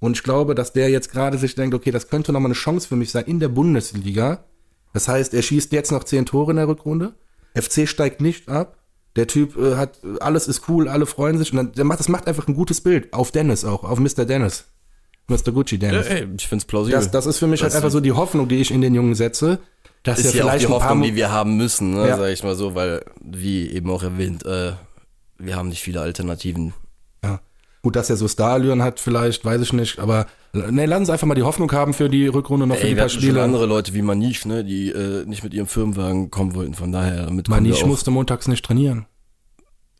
[0.00, 2.88] Und ich glaube, dass der jetzt gerade sich denkt, okay, das könnte nochmal eine Chance
[2.88, 4.44] für mich sein in der Bundesliga.
[4.92, 7.14] Das heißt, er schießt jetzt noch zehn Tore in der Rückrunde.
[7.54, 8.78] FC steigt nicht ab.
[9.16, 11.50] Der Typ äh, hat, alles ist cool, alle freuen sich.
[11.52, 13.12] Und dann, der macht, das macht einfach ein gutes Bild.
[13.12, 14.24] Auf Dennis auch, auf Mr.
[14.24, 14.66] Dennis.
[15.28, 15.52] Mr.
[15.52, 16.06] Gucci Dennis.
[16.06, 16.98] ey, ich find's plausibel.
[16.98, 18.94] Das, das ist für mich halt Das einfach so die Hoffnung, die ich in den
[18.94, 19.58] Jungen setze,
[20.02, 22.16] dass ist ja auch vielleicht die ein paar Hoffnung, die wir haben müssen, ne, Ja.
[22.16, 24.72] sag ich mal so, weil, wie eben auch erwähnt, äh,
[25.38, 26.72] wir haben nicht viele Alternativen.
[27.22, 27.40] Ja.
[27.82, 31.26] Gut, dass er so Starallüren hat, vielleicht, weiß ich nicht, aber ne, lass uns einfach
[31.26, 33.22] mal die Hoffnung haben für die Rückrunde noch für Ey, die wir paar hatten schon
[33.22, 33.42] Spiele.
[33.42, 37.28] andere Leute wie Manish, ne, die äh, nicht mit ihrem Firmenwagen kommen wollten, von daher
[37.30, 37.86] wir auch.
[37.86, 39.06] musste montags nicht trainieren.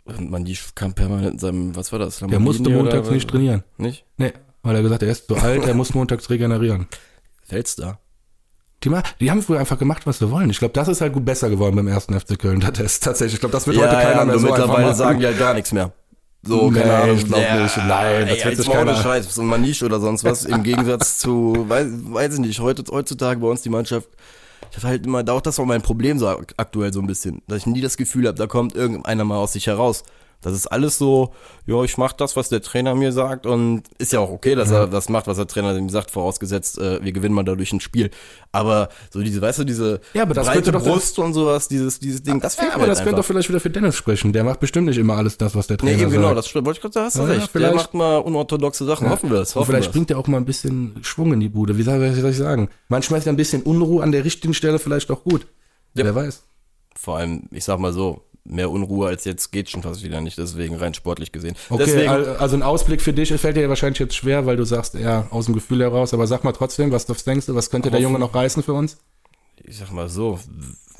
[0.04, 2.18] Und Manish kam permanent in seinem, was war das?
[2.20, 3.62] Der musste montags nicht trainieren.
[3.76, 4.06] Nicht?
[4.16, 4.32] Nee,
[4.62, 6.86] weil er gesagt hat, er ist zu alt, er muss montags regenerieren.
[7.48, 7.98] Weltstar.
[8.84, 10.50] Die, die haben früher einfach gemacht, was sie wollen.
[10.50, 12.60] Ich glaube, das ist halt gut besser geworden beim ersten FC Köln.
[12.60, 15.26] Das ist tatsächlich, ich glaube, das wird heute keiner mehr nur so mittlerweile sagen die
[15.26, 15.92] halt gar nichts mehr.
[16.42, 17.16] So, Nee, keine Ahnung.
[17.16, 17.76] ich glaub nicht.
[17.78, 21.18] Nein, das ey, wird sich keiner- Scheiß, so ein Manish oder sonst was, im Gegensatz
[21.18, 24.08] zu, weiß, weiß ich nicht, heute, heutzutage bei uns die Mannschaft,
[24.70, 27.42] ich hatte halt immer, auch das war mein Problem so ak- aktuell so ein bisschen,
[27.48, 30.04] dass ich nie das Gefühl habe, da kommt irgendeiner mal aus sich heraus.
[30.40, 31.32] Das ist alles so,
[31.66, 34.70] ja, ich mach das, was der Trainer mir sagt und ist ja auch okay, dass
[34.70, 37.80] er das macht, was der Trainer ihm sagt, vorausgesetzt, äh, wir gewinnen mal dadurch ein
[37.80, 38.10] Spiel.
[38.52, 41.98] Aber so diese, weißt du, diese Ja, aber das breite doch- Brust und sowas, dieses,
[41.98, 44.32] dieses Ding, das fehlt Ja, aber das halt könnte doch vielleicht wieder für Dennis sprechen.
[44.32, 46.38] Der macht bestimmt nicht immer alles das, was der Nee, Trainer eben genau, sagt.
[46.38, 46.66] das stimmt.
[46.66, 47.40] Wollte ich gerade sagen, hast du Ja, recht.
[47.40, 49.10] Der vielleicht- macht mal unorthodoxe Sachen.
[49.10, 49.56] Hoffen wir es.
[49.56, 49.92] Und Hoffen vielleicht wir es.
[49.92, 51.76] bringt er auch mal ein bisschen Schwung in die Bude.
[51.76, 52.68] Wie soll, ich sagen?
[52.88, 55.48] Manchmal ist ja ein bisschen Unruhe an der richtigen Stelle vielleicht auch gut.
[55.94, 56.04] Ja.
[56.04, 56.44] Wer weiß.
[56.96, 60.38] Vor allem, ich sag mal so, mehr Unruhe als jetzt geht schon fast wieder nicht,
[60.38, 61.54] deswegen rein sportlich gesehen.
[61.70, 64.64] Okay, deswegen, al- also ein Ausblick für dich fällt dir wahrscheinlich jetzt schwer, weil du
[64.64, 66.14] sagst eher aus dem Gefühl heraus.
[66.14, 68.72] Aber sag mal trotzdem, was, was denkst du, was könnte der Junge noch reißen für
[68.72, 68.96] uns?
[69.64, 70.38] ich sag mal so,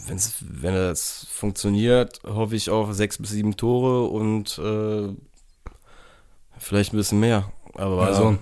[0.09, 5.15] wenn's, wenn das funktioniert, hoffe ich auf sechs bis sieben Tore und äh,
[6.59, 7.51] vielleicht ein bisschen mehr.
[7.75, 8.37] Aber Also,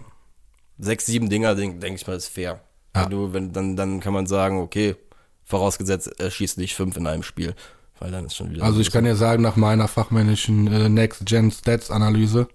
[0.78, 2.60] sechs, sieben Dinger, denke denk ich mal, ist fair.
[2.94, 3.02] Ja.
[3.04, 4.96] Wenn du, wenn, dann, dann kann man sagen, okay,
[5.44, 7.54] vorausgesetzt, er schießt nicht fünf in einem Spiel.
[7.98, 8.64] Weil dann ist schon wieder.
[8.64, 12.48] also ich kann dir sagen, nach meiner fachmännischen äh, Next-Gen-Stats-Analyse,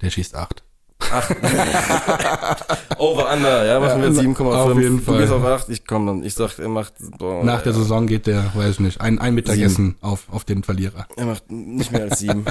[0.00, 0.62] der schießt acht.
[2.98, 4.40] Over under, ja, machen wir Ja, 7,5.
[4.72, 5.18] auf jeden Du Fall.
[5.20, 6.22] gehst auf 8, ich komm dann.
[6.24, 9.34] Ich sag, er macht, boah, Nach der Saison geht der, weiß ich nicht, ein, ein
[9.34, 11.06] Mittagessen auf, auf den Verlierer.
[11.16, 12.44] er macht nicht mehr als 7.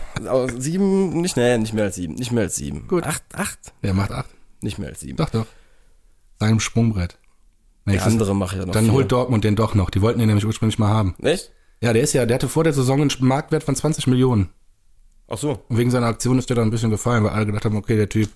[0.57, 2.15] 7, nicht, nee, nicht mehr als 7.
[2.15, 2.87] Nicht mehr als 7.
[2.87, 3.03] Gut.
[3.05, 3.59] 8, 8?
[3.83, 4.29] Der macht acht.
[4.61, 5.17] Nicht mehr als 7.
[5.17, 5.45] Doch, doch.
[6.39, 7.17] Seinem Sprungbrett.
[7.87, 8.93] Der Nächstes- andere macht ja noch Dann vier.
[8.93, 9.89] holt Dortmund den doch noch.
[9.89, 11.15] Die wollten ihn nämlich ursprünglich mal haben.
[11.21, 11.51] Echt?
[11.81, 14.49] Ja, der ist ja, der hatte vor der Saison einen Marktwert von 20 Millionen.
[15.29, 15.59] Ach so.
[15.69, 17.95] Und wegen seiner Aktion ist der dann ein bisschen gefallen, weil alle gedacht haben, okay,
[17.97, 18.29] der Typ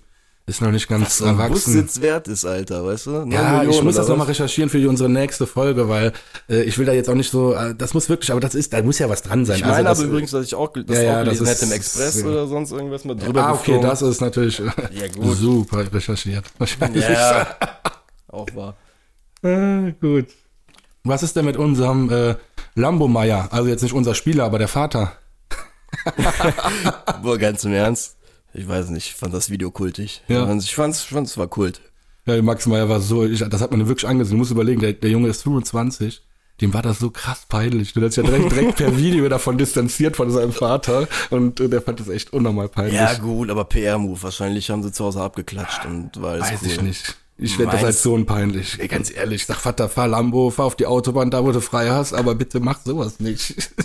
[0.44, 1.52] ist noch nicht ganz ein erwachsen.
[1.74, 3.10] Bussitz wert ist, Alter, weißt du?
[3.30, 4.30] Ja, ich Millionen muss das nochmal was?
[4.34, 6.12] recherchieren für unsere nächste Folge, weil
[6.48, 8.72] äh, ich will da jetzt auch nicht so, äh, das muss wirklich, aber das ist,
[8.72, 9.58] da muss ja was dran sein.
[9.58, 11.50] Ich meine das, aber übrigens, dass ich auch, das Ja, ja, auch das gelesen ist-
[11.62, 12.26] hätte im Express ja.
[12.26, 13.82] oder sonst irgendwas mal drüber Ah, okay, geflogen.
[13.88, 14.72] das ist natürlich Ja,
[15.34, 16.44] super recherchiert.
[16.58, 17.04] Wahrscheinlich.
[17.08, 17.46] Ja,
[18.28, 18.76] auch wahr.
[19.42, 20.26] Äh, gut.
[21.04, 22.36] Was ist denn mit unserem äh,
[22.74, 23.48] Lambo-Meier?
[23.50, 25.12] Also jetzt nicht unser Spieler, aber der Vater.
[27.22, 28.16] Boah, ganz im Ernst.
[28.54, 30.22] Ich weiß nicht, ich fand das Video kultig.
[30.28, 30.42] Ja.
[30.42, 31.80] Ich fand's, ich fand's, es war Kult.
[32.26, 34.34] Ja, Max Meyer war so, ich, das hat man wirklich angesehen.
[34.34, 36.22] Du musst überlegen, der, der Junge ist 25.
[36.60, 37.92] Dem war das so krass peinlich.
[37.94, 41.08] Der hat sich ja direkt, direkt per Video davon distanziert von seinem Vater.
[41.30, 42.94] Und äh, der fand das echt unnormal peinlich.
[42.94, 44.22] Ja, gut, aber PR-Move.
[44.22, 46.68] Wahrscheinlich haben sie zu Hause abgeklatscht und war alles Weiß cool.
[46.68, 47.16] ich nicht.
[47.42, 48.78] Ich fände das als Sohn peinlich.
[48.78, 51.90] Ey, ganz ehrlich, sag Vater, fahr Lambo, fahr auf die Autobahn, da wo du frei
[51.90, 53.70] hast, aber bitte mach sowas nicht.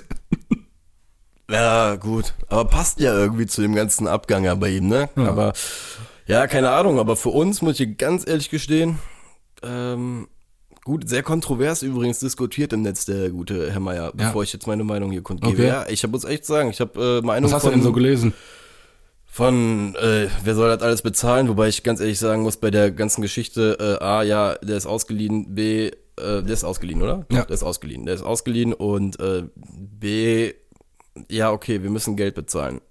[1.50, 2.34] Ja, gut.
[2.50, 5.10] Aber passt ja irgendwie zu dem ganzen Abgang ja bei ihm, ne?
[5.16, 5.54] Aber,
[6.26, 7.00] ja, keine Ahnung.
[7.00, 9.00] Aber für uns, muss ich ganz ehrlich gestehen,
[9.64, 10.28] ähm,
[10.84, 14.12] gut, sehr kontrovers übrigens diskutiert im Netz, der gute Herr Meier, Ja.
[14.14, 15.54] bevor ich jetzt meine Meinung hier kundgebe.
[15.54, 15.68] Okay.
[15.68, 17.94] Ja, ich muss echt sagen, ich habe äh, Meinung Was hast du von, denn so
[17.94, 18.34] gelesen?
[19.28, 22.92] Von äh, wer soll das alles bezahlen, wobei ich ganz ehrlich sagen muss, bei der
[22.92, 27.26] ganzen Geschichte, äh, A, ja, der ist ausgeliehen, B, äh, der ist ausgeliehen, oder?
[27.32, 27.46] Ja.
[27.46, 28.06] Der ist ausgeliehen.
[28.06, 30.54] Der ist ausgeliehen und äh, B,
[31.30, 32.82] ja, okay, wir müssen Geld bezahlen.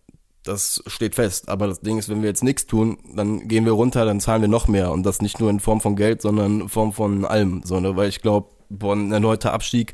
[0.45, 1.49] Das steht fest.
[1.49, 4.43] Aber das Ding ist, wenn wir jetzt nichts tun, dann gehen wir runter, dann zahlen
[4.43, 4.93] wir noch mehr.
[4.93, 7.63] Und das nicht nur in Form von Geld, sondern in Form von allem.
[7.65, 7.97] So, ne?
[7.97, 9.93] Weil ich glaube, boah, ein erneuter Abstieg,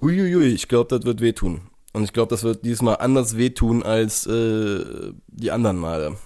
[0.00, 1.62] uiuiui, ich glaube, das wird wehtun.
[1.94, 4.84] Und ich glaube, das wird diesmal anders wehtun als äh,
[5.28, 6.16] die anderen Male,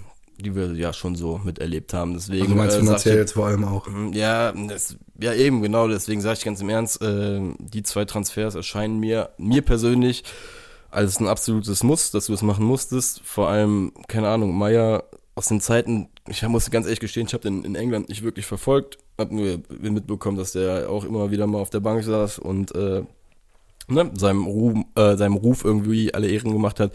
[0.41, 2.15] die wir ja schon so miterlebt haben.
[2.15, 3.87] Deswegen, Also meinst äh, finanziell ich- jetzt vor allem auch.
[3.87, 8.05] Mhm, Ja, das, ja eben, genau, deswegen sage ich ganz im Ernst, äh, die zwei
[8.07, 10.25] Transfers erscheinen mir, mir persönlich
[10.91, 13.21] als ein absolutes Muss, dass du es machen musstest.
[13.23, 15.05] Vor allem, keine Ahnung, Meier
[15.35, 18.47] aus den Zeiten, ich muss ganz ehrlich gestehen, ich habe den in England nicht wirklich
[18.47, 22.75] verfolgt, habe nur mitbekommen, dass der auch immer wieder mal auf der Bank saß und
[22.75, 23.03] äh,
[23.89, 26.93] ne, seinem, Ruhm, äh, seinem Ruf irgendwie alle Ehren gemacht hat.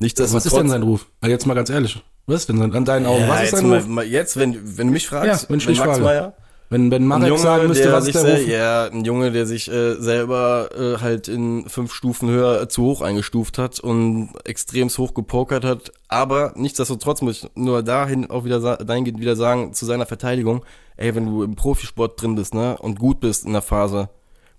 [0.00, 1.06] Nichtsdestotrotz, Was ist denn sein Ruf?
[1.20, 2.02] Also Jetzt mal ganz ehrlich.
[2.26, 3.20] Was ist denn sein, an deinen Augen?
[3.20, 3.86] ja, was ist sein Ruf?
[3.86, 6.02] mal jetzt, wenn, wenn du mich fragst, Ja, wenn ich dich Max frage.
[6.02, 6.34] Meyer,
[6.70, 8.48] Wenn, wenn ein Marek Junge, sagen müsste, was ist der Ruf?
[8.48, 13.02] ja, ein Junge, der sich äh, selber äh, halt in fünf Stufen höher zu hoch
[13.02, 15.92] eingestuft hat und extremst hoch gepokert hat.
[16.08, 20.64] Aber nichtsdestotrotz muss ich nur dahin auch wieder dahingehend wieder sagen, zu seiner Verteidigung,
[20.96, 24.08] ey, wenn du im Profisport drin bist, ne, und gut bist in der Phase,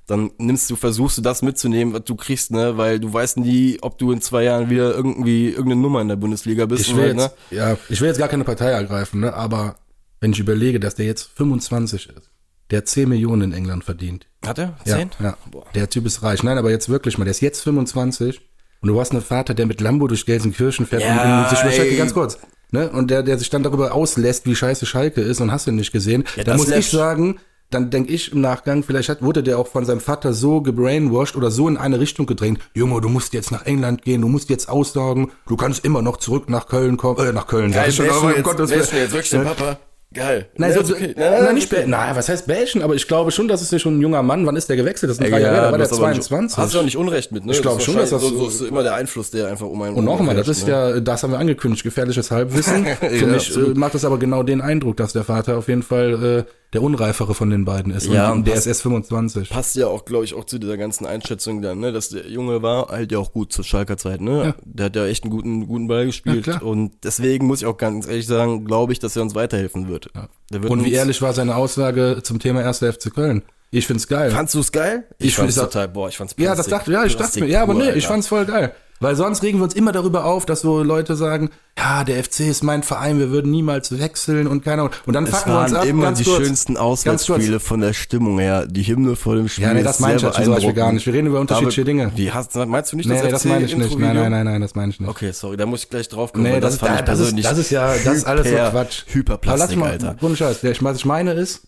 [0.07, 3.79] dann nimmst du, versuchst du das mitzunehmen, was du kriegst, ne, weil du weißt nie,
[3.81, 6.87] ob du in zwei Jahren wieder irgendwie irgendeine Nummer in der Bundesliga bist.
[6.87, 9.33] Ich will, halt, jetzt, ja, ich will jetzt gar keine Partei ergreifen, ne?
[9.33, 9.77] aber
[10.19, 12.29] wenn ich überlege, dass der jetzt 25 ist,
[12.71, 14.27] der 10 Millionen in England verdient.
[14.43, 14.49] ne?
[14.49, 14.77] Hat er?
[14.85, 15.09] Ja, Zehn?
[15.19, 15.37] ja.
[15.51, 15.65] Boah.
[15.75, 16.41] Der Typ ist reich.
[16.43, 18.41] Nein, aber jetzt wirklich mal, der ist jetzt 25
[18.81, 21.95] und du hast einen Vater, der mit Lambo durch Gelsenkirchen fährt Ja, und, sich ey.
[21.95, 22.37] ganz kurz.
[22.71, 22.89] Ne?
[22.89, 25.91] Und der, der sich dann darüber auslässt, wie scheiße Schalke ist und hast du nicht
[25.91, 26.23] gesehen.
[26.35, 27.39] Ja, da muss ich sagen,
[27.71, 31.35] dann denke ich im Nachgang, vielleicht hat, wurde der auch von seinem Vater so gebrainwashed
[31.35, 32.59] oder so in eine Richtung gedrängt.
[32.73, 36.17] Junge, du musst jetzt nach England gehen, du musst jetzt aussagen, du kannst immer noch
[36.17, 37.73] zurück nach Köln kommen, äh, nach Köln.
[37.73, 38.81] sag ich schon, aber um Gottes Willen.
[38.81, 39.77] jetzt wirklich den Papa?
[40.13, 40.47] Geil.
[40.55, 41.13] Nein, Ja, so, ist so, okay.
[41.17, 43.97] nein, nicht bä- na, was heißt bäschen, aber ich glaube schon, das ist ja schon
[43.97, 44.45] ein junger Mann.
[44.45, 45.09] Wann ist der gewechselt?
[45.09, 46.57] Das sind drei Jahre her, da war du der hast aber nicht- 22.
[46.57, 47.51] Hast du auch nicht Unrecht mit, ne?
[47.51, 49.47] Ich glaub Das ist schon, dass das so- so, so ist immer der Einfluss, der
[49.49, 50.71] einfach um einen Und nochmal, das ist ne?
[50.71, 52.85] ja, das haben wir angekündigt, gefährliches Halbwissen.
[52.99, 55.83] Für Ja, mich äh, macht das aber genau den Eindruck, dass der Vater auf jeden
[55.83, 58.05] Fall äh, der Unreifere von den beiden ist.
[58.07, 59.49] Ja, und der passt- ist erst 25.
[59.49, 61.91] Passt ja auch, glaube ich, auch zu dieser ganzen Einschätzung dann, ne?
[61.91, 64.43] Dass der Junge war halt ja auch gut zur Schalker Zeit, ne?
[64.43, 64.55] Ja.
[64.63, 66.45] Der hat ja echt einen guten, guten Ball gespielt.
[66.45, 69.87] Ja, und deswegen muss ich auch ganz ehrlich sagen, glaube ich, dass er uns weiterhelfen
[69.87, 70.09] wird.
[70.53, 72.79] Der wird Und wie ehrlich war seine Aussage zum Thema 1.
[72.79, 73.41] FC Köln?
[73.71, 74.29] Ich find's geil.
[74.31, 75.03] Fandst du es geil?
[75.17, 77.43] Ich fand's find's- total, boah, ich fand's Ja, das Plastik- dachte, ja, ich dachte Plastik
[77.43, 78.73] mir, ja, aber nee, ich fand's voll geil.
[79.01, 82.41] Weil sonst regen wir uns immer darüber auf, dass so Leute sagen, ja, der FC
[82.41, 84.93] ist mein Verein, wir würden niemals wechseln und keine Ahnung.
[85.05, 86.37] Und dann Es fucken wir uns ab, immer die kurz.
[86.45, 86.77] schönsten.
[86.77, 88.65] Auswärtsspiele von der Stimmung her.
[88.67, 89.65] Die Hymne vor dem Spiel.
[89.65, 91.05] Ja, nee, das meine ich jetzt schon, sag ich gar nicht.
[91.05, 92.11] Wir reden über unterschiedliche Aber Dinge.
[92.15, 93.99] Wie hast, meinst du nicht Nee, das nee, das meine ich nicht.
[93.99, 95.09] Nein, nein, nein, nein, das meine ich nicht.
[95.09, 96.45] Okay, sorry, da muss ich gleich drauf kommen.
[96.45, 98.55] Nee, das, ist, fand ich das, ist, persönlich das ist ja, das ist alles so
[98.55, 98.71] Quatsch.
[98.71, 100.15] Aber lass Hyperplastik, mich mal, Alter.
[100.21, 100.61] ohne Scheiß.
[100.61, 101.67] Der, was ich meine ist,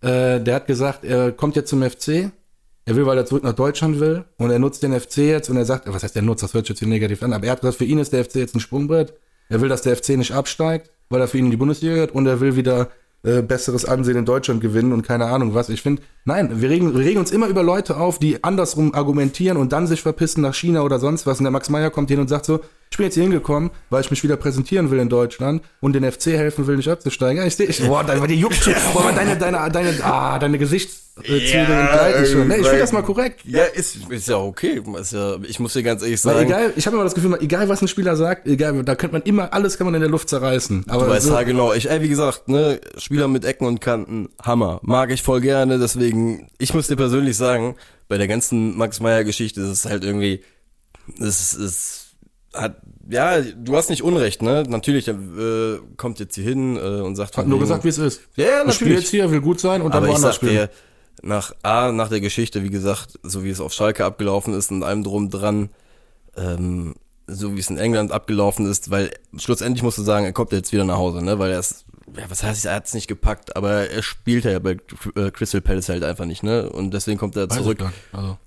[0.00, 2.30] äh, der hat gesagt, er kommt jetzt zum FC,
[2.88, 5.58] er will, weil er zurück nach Deutschland will und er nutzt den FC jetzt und
[5.58, 7.52] er sagt, was heißt der nutzt, das hört sich jetzt hier negativ an, aber er
[7.52, 9.12] hat gesagt, für ihn ist der FC jetzt ein Sprungbrett.
[9.50, 12.12] Er will, dass der FC nicht absteigt, weil er für ihn in die Bundesliga gehört
[12.12, 12.88] und er will wieder
[13.24, 15.68] äh, besseres Ansehen in Deutschland gewinnen und keine Ahnung was.
[15.68, 19.58] Ich finde, nein, wir regen, wir regen uns immer über Leute auf, die andersrum argumentieren
[19.58, 21.40] und dann sich verpissen nach China oder sonst was.
[21.40, 24.00] Und der Max Meyer kommt hin und sagt so, ich bin jetzt hier hingekommen, weil
[24.00, 27.42] ich mich wieder präsentieren will in Deutschland und den FC helfen will, nicht abzusteigen.
[27.42, 28.20] Ja, ich sehe, ich, boah, deine,
[28.94, 30.58] boah, deine, deine, deine, ah, deine
[31.22, 32.48] Gesichtszüge Ja, entgleiten schon.
[32.48, 33.40] Nee, ich finde das mal korrekt.
[33.44, 34.80] Ja, ist, ist ja okay.
[35.00, 37.36] Ist ja, ich muss dir ganz ehrlich Weil sagen, egal, ich habe immer das Gefühl,
[37.40, 40.10] egal was ein Spieler sagt, egal, da könnte man immer, alles kann man in der
[40.10, 40.84] Luft zerreißen.
[40.88, 44.28] Aber Du weißt ja genau, ich, ey, wie gesagt, ne, Spieler mit Ecken und Kanten,
[44.42, 44.80] Hammer.
[44.82, 47.76] Mag ich voll gerne, deswegen, ich muss dir persönlich sagen,
[48.08, 50.42] bei der ganzen Max Meyer Geschichte ist es halt irgendwie,
[51.20, 52.06] es ist,
[52.54, 52.76] hat,
[53.10, 54.64] ja, du hast nicht Unrecht, ne?
[54.68, 55.14] Natürlich, äh,
[55.96, 58.20] kommt jetzt hier hin äh, und sagt hat nur wegen- gesagt, wie es ist.
[58.36, 59.00] Ja, ja, Ich natürlich.
[59.00, 60.52] jetzt hier, will gut sein und dann Aber ich woanders sag spielen.
[60.52, 60.70] dir,
[61.22, 64.82] nach A, nach der Geschichte, wie gesagt, so wie es auf Schalke abgelaufen ist und
[64.82, 65.70] allem drum dran,
[66.36, 66.94] ähm,
[67.26, 70.72] so wie es in England abgelaufen ist, weil schlussendlich musst du sagen, er kommt jetzt
[70.72, 71.38] wieder nach Hause, ne?
[71.38, 71.84] Weil er ist,
[72.16, 74.78] ja, was heißt, er hat es nicht gepackt, aber er spielt ja bei
[75.14, 76.70] äh, Crystal Palace halt einfach nicht, ne?
[76.70, 77.84] Und deswegen kommt er Weiß zurück.
[78.12, 78.38] Also,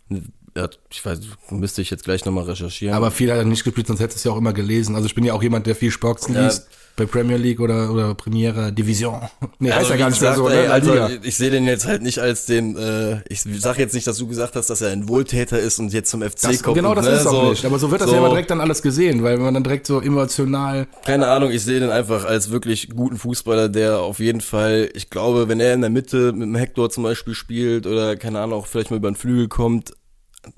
[0.90, 2.96] ich weiß, müsste ich jetzt gleich nochmal recherchieren.
[2.96, 4.96] Aber viel hat er nicht gespielt, sonst hättest du es ja auch immer gelesen.
[4.96, 6.46] Also ich bin ja auch jemand, der viel Sports Ja.
[6.46, 6.68] liest.
[6.98, 9.22] Bei Premier League oder, oder Premiere Division.
[9.60, 10.70] Nee, heißt ja gar nicht mehr so, ne?
[10.70, 14.18] Also, ich sehe den jetzt halt nicht als den, äh, ich sag jetzt nicht, dass
[14.18, 16.76] du gesagt hast, dass er ein Wohltäter ist und jetzt zum FC Das, kommt.
[16.76, 17.64] genau und, das ne, ist auch so, nicht.
[17.66, 20.02] Aber so wird das ja immer direkt dann alles gesehen, weil man dann direkt so
[20.02, 20.86] emotional.
[21.06, 25.10] Keine Ahnung, ich sehe den einfach als wirklich guten Fußballer, der auf jeden Fall, ich
[25.10, 28.60] glaube, wenn er in der Mitte mit dem Hector zum Beispiel spielt oder keine Ahnung,
[28.60, 29.94] auch vielleicht mal über den Flügel kommt,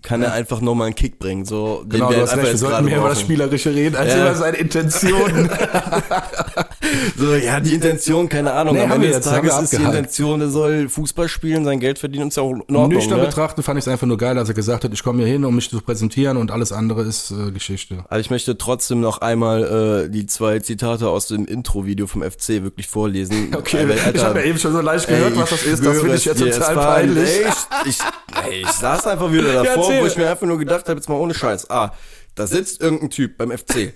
[0.02, 1.46] kann er einfach nochmal einen Kick bringen.
[1.46, 3.26] So, Genau, du hast recht, wir sollten mehr über das brauchen.
[3.26, 4.22] Spielerische reden, als Ja.
[4.22, 5.50] über seine Intentionen.
[7.18, 8.76] So, ja, die Intention, keine Ahnung.
[8.76, 9.84] Nee, Am Ende des jetzt, Tages ist die.
[9.84, 12.88] Intention, er soll Fußball spielen, sein Geld verdienen und ist ja auch in Ordnung.
[12.90, 13.26] Nüchtern ne?
[13.26, 15.46] betrachten fand ich es einfach nur geil, als er gesagt hat, ich komme hier hin,
[15.46, 18.06] um mich zu präsentieren und alles andere ist äh, Geschichte.
[18.08, 22.64] Aber ich möchte trotzdem noch einmal äh, die zwei Zitate aus dem Intro-Video vom FC
[22.64, 23.54] wirklich vorlesen.
[23.72, 27.90] Weil, Alter, eben schon so leicht ey, ich schwöre es dir, es war- Ey, ich,
[27.90, 27.98] ich,
[28.46, 30.02] ey, ich saß einfach wieder davor, erzähl.
[30.02, 31.70] wo ich mir einfach nur gedacht habe, jetzt mal ohne Scheiß.
[31.70, 31.92] Ah,
[32.36, 33.94] da sitzt irgendein Typ beim FC,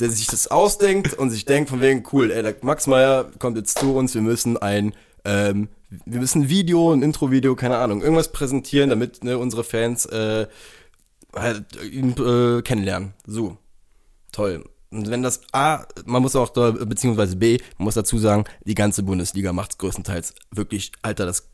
[0.00, 3.56] der sich das ausdenkt und sich denkt von wegen, cool, ey, der Max Meyer kommt
[3.56, 5.68] jetzt zu uns, wir müssen ein, ähm,
[6.04, 10.46] wir müssen ein Video, ein Intro-Video, keine Ahnung, irgendwas präsentieren, damit ne, unsere Fans äh,
[11.34, 13.14] halt ihn äh, kennenlernen.
[13.26, 13.56] So.
[14.32, 14.64] Toll.
[14.90, 18.74] Und wenn das A, man muss auch da, beziehungsweise B, man muss dazu sagen, die
[18.74, 21.48] ganze Bundesliga macht's größtenteils wirklich, Alter, das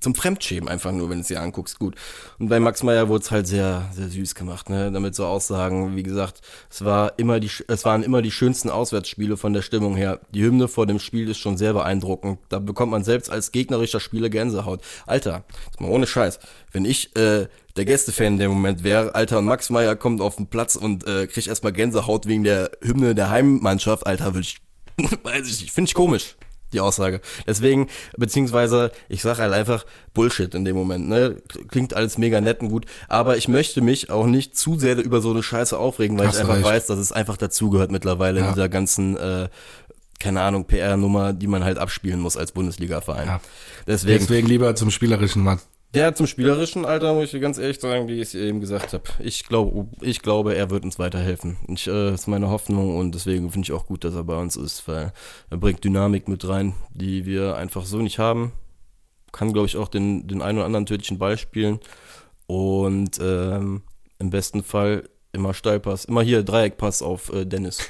[0.00, 1.96] zum Fremdschämen einfach nur, wenn du es dir anguckst, gut.
[2.38, 4.90] Und bei Max Meyer wurde es halt sehr, sehr süß gemacht, ne?
[4.92, 9.36] Damit so Aussagen, wie gesagt, es war immer die, es waren immer die schönsten Auswärtsspiele
[9.36, 10.20] von der Stimmung her.
[10.32, 12.38] Die Hymne vor dem Spiel ist schon sehr beeindruckend.
[12.48, 14.80] Da bekommt man selbst als gegnerischer Spieler Gänsehaut.
[15.06, 15.44] Alter,
[15.78, 16.38] mal ohne Scheiß.
[16.72, 20.36] Wenn ich äh, der Gästefan in dem Moment wäre, Alter, und Max Meyer kommt auf
[20.36, 24.58] den Platz und äh, kriegt erstmal Gänsehaut wegen der Hymne der Heimmannschaft, Alter, würde ich,
[25.22, 26.36] weiß ich nicht, finde ich komisch
[26.72, 27.20] die Aussage.
[27.46, 31.36] Deswegen, beziehungsweise, ich sage halt einfach Bullshit in dem Moment, ne?
[31.68, 35.20] Klingt alles mega nett und gut, aber ich möchte mich auch nicht zu sehr über
[35.20, 36.64] so eine Scheiße aufregen, weil Hast ich einfach recht.
[36.66, 38.52] weiß, dass es einfach dazugehört mittlerweile in Ja.
[38.52, 39.48] dieser ganzen, äh,
[40.20, 43.26] keine Ahnung, PR-Nummer, die man halt abspielen muss als Bundesliga-Verein.
[43.28, 43.40] Ja.
[43.86, 45.60] Deswegen, Deswegen lieber zum Spielerischen, Mann.
[45.94, 49.04] Ja, zum spielerischen Alter muss ich ganz ehrlich sagen, wie ich es eben gesagt habe.
[49.20, 51.56] Ich glaube, ich glaube, er wird uns weiterhelfen.
[51.68, 54.56] Äh, das ist meine Hoffnung und deswegen finde ich auch gut, dass er bei uns
[54.56, 55.12] ist, weil
[55.50, 58.52] er bringt Dynamik mit rein, die wir einfach so nicht haben.
[59.32, 61.80] Kann, glaube ich, auch den, den einen oder anderen tödlichen Ball spielen
[62.46, 63.82] und ähm,
[64.18, 66.04] im besten Fall immer Steilpass.
[66.06, 67.88] Immer hier Dreieckpass auf äh, Dennis.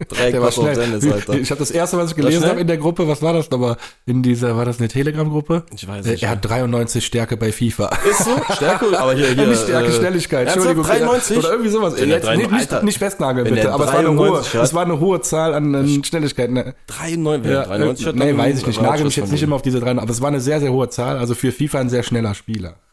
[0.00, 0.76] Der war schnell.
[0.76, 1.34] Dennis, Alter.
[1.34, 3.76] Ich habe das erste, was ich gelesen habe in der Gruppe, was war das nochmal?
[4.06, 5.64] In dieser, war das eine Telegram-Gruppe?
[5.74, 6.22] Ich weiß Äh, nicht.
[6.22, 7.90] Er hat 93 Stärke bei FIFA.
[8.08, 8.30] Ist so?
[8.54, 8.86] Stärke?
[8.98, 9.46] Aber hier, hier.
[9.48, 10.46] nicht Stärke, äh, Schnelligkeit.
[10.46, 10.84] Entschuldigung.
[10.84, 11.38] 93?
[11.38, 11.94] Oder irgendwie sowas.
[11.98, 12.14] Jetzt, nicht,
[12.52, 13.72] nicht, 93 nicht festnageln, bitte.
[13.72, 16.50] Aber es war, eine hohe, 93 hat- es war eine hohe Zahl an, an Schnelligkeit.
[16.52, 16.74] Ne?
[16.86, 18.80] 93, Ja, 93 hat nee, dann- weiß ich nicht.
[18.80, 20.88] Nagel mich jetzt nicht immer auf diese drei, aber es war eine sehr, sehr hohe
[20.90, 21.18] Zahl.
[21.18, 22.76] Also für FIFA ein sehr schneller Spieler.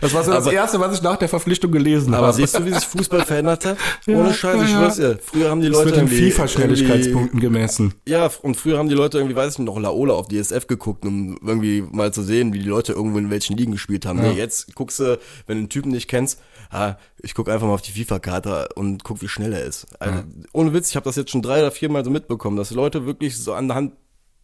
[0.00, 2.36] das war so das Aber- Erste, was ich nach der Verpflichtung gelesen Aber habe.
[2.36, 3.76] siehst du, wie sich Fußball verändert hat?
[4.06, 5.14] Ja, Ohne Scheiß, ich ja, ja.
[5.22, 7.94] Früher haben die Das Leute wird in FIFA-Schnelligkeitspunkten gemessen.
[8.08, 11.04] Ja, und früher haben die Leute irgendwie, weiß ich nicht, noch Laola auf DSF geguckt,
[11.06, 14.20] um irgendwie mal zu sehen, wie die Leute irgendwo in welchen Ligen gespielt haben.
[14.20, 17.74] Nee, jetzt guckst du, wenn du einen Typen nicht kennst, ah, ich guck einfach mal
[17.74, 19.86] auf die FIFA-Karte und guck, wie schnell er ist.
[20.00, 22.72] Also, Ohne Witz, ich habe das jetzt schon drei oder vier Mal so mitbekommen, dass
[22.72, 23.92] Leute wirklich so anhand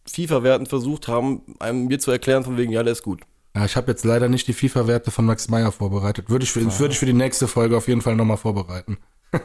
[0.07, 3.21] FIFA-Werten versucht haben, einem mir zu erklären, von wegen, ja, der ist gut.
[3.55, 6.29] Ja, ich habe jetzt leider nicht die FIFA-Werte von Max Meyer vorbereitet.
[6.29, 8.97] Würde ich, für, würde ich für die nächste Folge auf jeden Fall nochmal vorbereiten.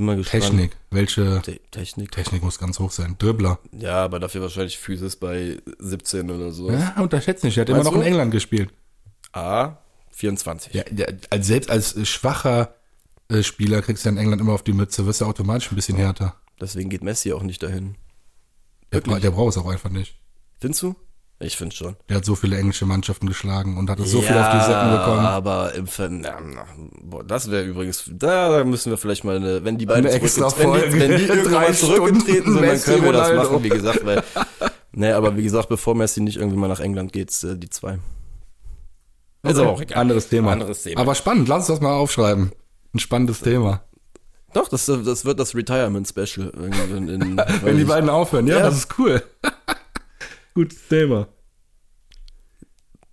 [0.00, 0.44] Bin mal gespannt.
[0.44, 0.76] Technik.
[0.90, 2.10] Welche Te Technik.
[2.10, 3.16] Technik muss ganz hoch sein?
[3.18, 3.58] Dribbler.
[3.70, 6.70] Ja, aber dafür wahrscheinlich Physis bei 17 oder so.
[6.70, 7.58] Ja, unterschätzt nicht.
[7.58, 8.06] Er hat immer Meinst noch in du?
[8.06, 8.70] England gespielt.
[9.32, 9.76] A,
[10.12, 10.72] 24.
[10.72, 12.76] Ja, der, als, selbst als schwacher
[13.28, 15.04] äh, Spieler kriegst du ja in England immer auf die Mütze.
[15.04, 16.34] Wirst du automatisch ein bisschen härter.
[16.58, 17.96] Deswegen geht Messi auch nicht dahin.
[18.94, 20.16] Der, der braucht es auch einfach nicht.
[20.60, 20.96] Findest du?
[21.42, 21.96] Ich finde schon.
[22.10, 24.90] Der hat so viele englische Mannschaften geschlagen und hat es so viel auf die Säcken
[24.90, 25.24] bekommen.
[25.24, 26.66] aber im Ver na, na,
[27.02, 30.52] boah, das wäre übrigens, da, müssen wir vielleicht mal eine, wenn die beiden Eine extra
[30.58, 34.04] wenn die, wenn die Drei irgendwann zurückgetreten sind, dann können wir das machen, wie gesagt,
[34.04, 34.22] weil,
[34.92, 37.98] ne, aber wie gesagt, bevor Messi nicht irgendwie mal nach England geht, äh, die zwei.
[39.42, 39.96] Ist aber auch egal.
[39.98, 40.52] Anderes Thema.
[40.52, 41.00] Anderes Thema.
[41.00, 42.52] Aber spannend, lass uns das mal aufschreiben.
[42.94, 43.82] Ein spannendes Thema.
[44.52, 46.50] Doch, das, das wird das Retirement Special.
[46.90, 48.62] In, in, Wenn die beiden aufhören, ja, Ja.
[48.64, 49.22] das ist cool.
[50.54, 51.28] Gutes Thema.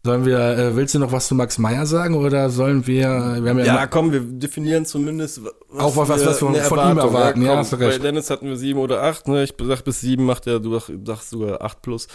[0.04, 3.10] Sollen wir, äh, willst du noch was zu Max Meyer sagen oder sollen wir,
[3.42, 6.54] wir haben ja, Ja, komm, wir definieren zumindest, was Auch was- was wir von-
[6.92, 7.98] ihm erwarten, ja, komm, hast du recht.
[8.00, 9.44] Bei Dennis hatten wir sieben oder acht, ne?
[9.44, 12.08] Ich sag bis sieben macht er, du sag- sagst sogar acht plus.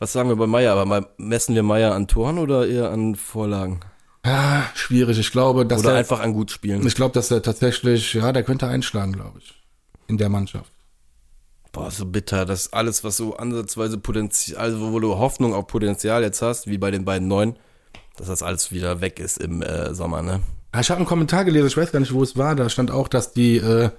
[0.00, 0.72] Was sagen wir bei Meier?
[0.72, 3.80] Aber mal, messen wir Meier an Toren oder eher an Vorlagen?
[4.24, 5.16] ah, schwierig.
[5.20, 6.84] Ich glaube, dass Oder er, einfach an gut spielen?
[6.84, 9.54] ich glaube, dass er tatsächlich, ja, der könnte einschlagen, glaube ich.
[10.08, 10.72] In der Mannschaft.
[11.76, 12.46] Boah, so bitter.
[12.46, 16.66] Das ist alles, was so ansatzweise Potenzial, also wo du Hoffnung auf Potenzial jetzt hast,
[16.66, 17.56] wie bei den beiden Neuen,
[18.16, 20.40] dass das alles wieder weg ist im äh, Sommer, ne?
[20.80, 23.08] Ich habe einen Kommentar gelesen, ich weiß gar nicht, wo es war, da stand auch,
[23.08, 23.90] dass die, äh,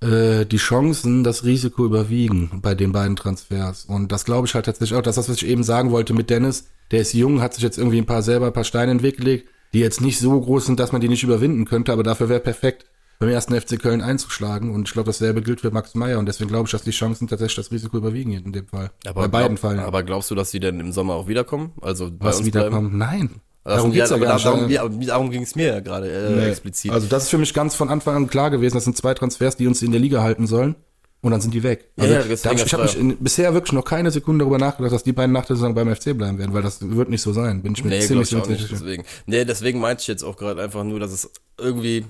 [0.00, 3.84] äh, die Chancen das Risiko überwiegen bei den beiden Transfers.
[3.86, 6.14] Und das glaube ich halt tatsächlich auch, das ist das, was ich eben sagen wollte
[6.14, 6.68] mit Dennis.
[6.92, 9.80] Der ist jung, hat sich jetzt irgendwie ein paar selber ein paar Steine gelegt, die
[9.80, 12.86] jetzt nicht so groß sind, dass man die nicht überwinden könnte, aber dafür wäre perfekt,
[13.18, 14.74] beim ersten FC Köln einzuschlagen.
[14.74, 16.18] Und ich glaube, dasselbe gilt für Max Meyer.
[16.18, 18.90] Und deswegen glaube ich, dass die Chancen tatsächlich das Risiko überwiegen in dem Fall.
[19.06, 19.80] Aber bei beiden glaub, Fällen.
[19.80, 21.72] Aber glaubst du, dass die denn im Sommer auch wiederkommen?
[21.80, 22.96] Also bei was uns wiederkommen?
[22.96, 23.40] Nein.
[23.64, 26.48] Darum, ja, darum, darum, darum ging es mir ja gerade äh, Nee.
[26.48, 26.90] explizit.
[26.90, 28.76] Also das ist für mich ganz von Anfang an klar gewesen.
[28.76, 30.74] Das sind zwei Transfers, die uns in der Liga halten sollen.
[31.20, 31.90] Und dann sind die weg.
[31.96, 34.58] Also, ja, hab ich ich habe ja mich in, bisher wirklich noch keine Sekunde darüber
[34.58, 37.22] nachgedacht, dass die beiden nach der Saison beim FC bleiben werden, weil das wird nicht
[37.22, 37.60] so sein.
[37.60, 38.44] Bin ich mir Nee, ziemlich, sicher.
[38.46, 39.02] Deswegen.
[39.26, 42.04] Nee, deswegen meinte ich jetzt auch gerade einfach nur, dass es irgendwie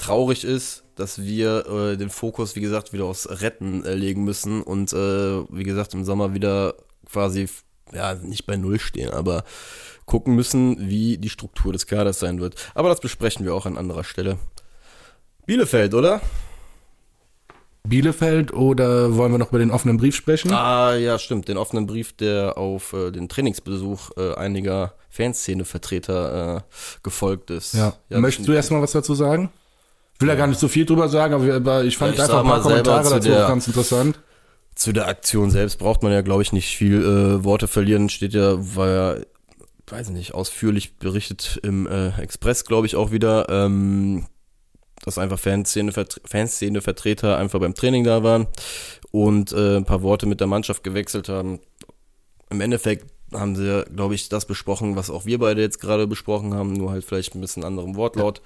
[0.00, 4.62] traurig ist, dass wir äh, den Fokus, wie gesagt, wieder aufs Retten äh, legen müssen
[4.62, 6.74] und äh, wie gesagt im Sommer wieder
[7.10, 7.48] quasi,
[7.92, 9.44] ja, nicht bei Null stehen, aber
[10.06, 12.54] gucken müssen, wie die Struktur des Kaders sein wird.
[12.74, 14.38] Aber das besprechen wir auch an anderer Stelle.
[15.46, 16.20] Bielefeld, oder?
[17.82, 20.52] Bielefeld oder wollen wir noch über den offenen Brief sprechen?
[20.52, 21.48] Ah, ja, stimmt.
[21.48, 26.60] Den offenen Brief, der auf äh, den Trainingsbesuch äh, einiger Fanszene-Vertreter äh,
[27.02, 27.74] gefolgt ist.
[27.74, 27.94] Ja.
[28.10, 29.50] Möchtest du das- erst mal was dazu sagen?
[30.20, 32.44] Ich will ja gar nicht so viel drüber sagen, aber, ich fand Ja, ich einfach
[32.44, 34.20] mal Kommentare zu dazu der- ganz interessant.
[34.74, 38.10] Zu der Aktion selbst braucht man ja, glaube ich, nicht viel äh, Worte verlieren.
[38.10, 39.16] Steht ja, war ja,
[39.86, 44.26] weiß ich nicht, ausführlich berichtet im äh, Express, glaube ich, auch wieder, ähm,
[45.06, 45.90] dass einfach Fanszene,
[46.26, 48.46] Fanszene-Vertreter einfach beim Training da waren
[49.12, 51.60] und äh, ein paar Worte mit der Mannschaft gewechselt haben.
[52.50, 56.52] Im Endeffekt haben sie, glaube ich, das besprochen, was auch wir beide jetzt gerade besprochen
[56.52, 58.42] haben, nur halt vielleicht ein bisschen anderem Wortlaut.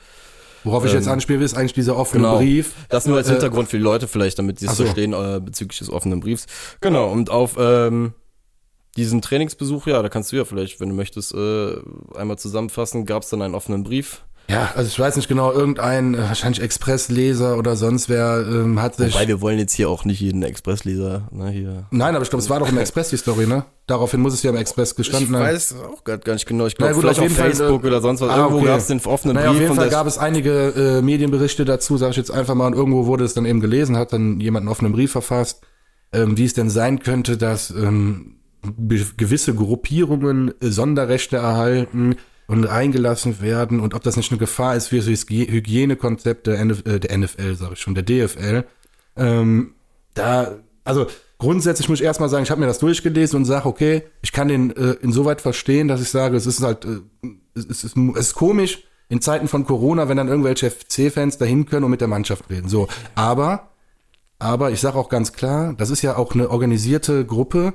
[0.64, 2.38] Worauf ich Ähm, jetzt anspiele, ist eigentlich dieser offene genau.
[2.38, 2.74] Brief.
[2.88, 4.84] Das nur als Äh, Hintergrund für die Leute vielleicht, damit sie es so.
[4.84, 6.46] verstehen äh, bezüglich des offenen Briefs.
[6.80, 8.14] Genau, und auf ähm,
[8.96, 11.76] diesen Trainingsbesuch, ja, da kannst du ja vielleicht, wenn du möchtest, äh,
[12.16, 14.24] einmal zusammenfassen, gab es dann einen offenen Brief.
[14.48, 18.96] Ja, also ich weiß nicht genau, irgendein äh, wahrscheinlich Expressleser oder sonst wer ähm, hat
[18.96, 19.14] sich.
[19.14, 21.86] Wobei wir wollen jetzt hier auch nicht jeden Expressleser, ne, hier.
[21.90, 23.64] Nein, aber ich glaube, es war doch im Express die Story, ne?
[23.86, 25.46] Daraufhin muss es ja im Express gestanden ich haben.
[25.46, 26.66] weiß auch gar nicht genau.
[26.66, 28.30] Ich glaube, vielleicht auf auf, jeden Fall, Facebook äh, oder sonst was.
[28.30, 28.66] ah, Irgendwo okay.
[28.66, 29.56] gab es den offenen Naja, Brief.
[29.56, 32.74] auf jeden Fall gab es einige äh, Medienberichte dazu, sage ich jetzt einfach mal, und
[32.74, 35.62] irgendwo wurde es dann eben gelesen, hat dann jemand einen offenen Brief verfasst,
[36.12, 38.36] ähm, wie es denn sein könnte, dass ähm,
[39.16, 44.88] gewisse Gruppierungen äh, Sonderrechte erhalten und eingelassen werden und ob das nicht eine Gefahr ist
[44.88, 48.64] für Hygie- Hygienekonzept der, NF äh, der NFL, sage ich schon, der DFL.
[49.16, 49.74] Ähm,
[50.14, 51.06] da, also
[51.38, 54.48] grundsätzlich muss ich erstmal sagen, ich habe mir das durchgelesen und sage, okay, ich kann
[54.48, 57.00] den äh, insoweit verstehen, dass ich sage, es ist halt, äh,
[57.54, 61.84] es, ist, es ist komisch in Zeiten von Corona, wenn dann irgendwelche FC-Fans dahin können
[61.84, 62.68] und mit der Mannschaft reden.
[62.68, 63.70] So, aber,
[64.38, 67.74] aber ich sage auch ganz klar, das ist ja auch eine organisierte Gruppe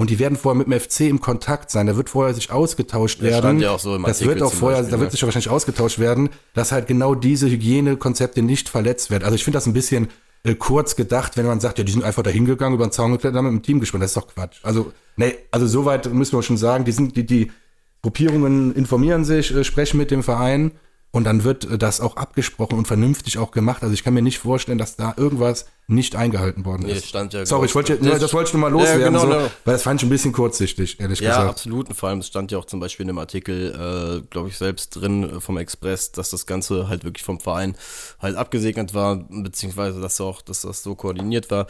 [0.00, 1.86] und die werden vorher mit dem FC im Kontakt sein.
[1.86, 3.60] Da wird vorher sich ausgetauscht Das werden.
[3.60, 5.02] ja auch so das wird auch vorher, Beispiel, da ne?
[5.02, 9.24] wird sich ja wahrscheinlich ausgetauscht werden, dass halt genau diese Hygienekonzepte nicht verletzt werden.
[9.24, 10.08] Also ich finde das ein bisschen
[10.42, 13.12] äh, kurz gedacht, wenn man sagt, ja, die sind einfach da hingegangen, über den Zaun
[13.12, 14.02] geklettert, haben mit dem Team gespannt.
[14.02, 14.60] Das ist doch Quatsch.
[14.62, 17.52] Also, nee, also soweit müssen wir schon sagen, die sind, die, die
[18.00, 20.72] Gruppierungen informieren sich, äh, sprechen mit dem Verein
[21.12, 23.82] und dann wird äh, das auch abgesprochen und vernünftig auch gemacht.
[23.82, 26.98] Also ich kann mir nicht vorstellen, dass da irgendwas nicht eingehalten worden Nee, ist.
[26.98, 29.18] es stand ja Sorry, ich wollte, Nee, das wollte ich nur mal Ja, loswerden, genau,
[29.20, 29.50] so, genau.
[29.64, 31.50] weil das fand ich ein bisschen kurzsichtig, ehrlich Ja, gesagt.
[31.50, 31.88] absolut.
[31.88, 34.56] Und vor allem, es stand ja auch zum Beispiel in dem Artikel, äh, glaube ich,
[34.56, 37.74] selbst drin äh, vom Express, dass das Ganze halt wirklich vom Verein
[38.20, 41.66] halt abgesegnet war, beziehungsweise dass auch, dass das so koordiniert war.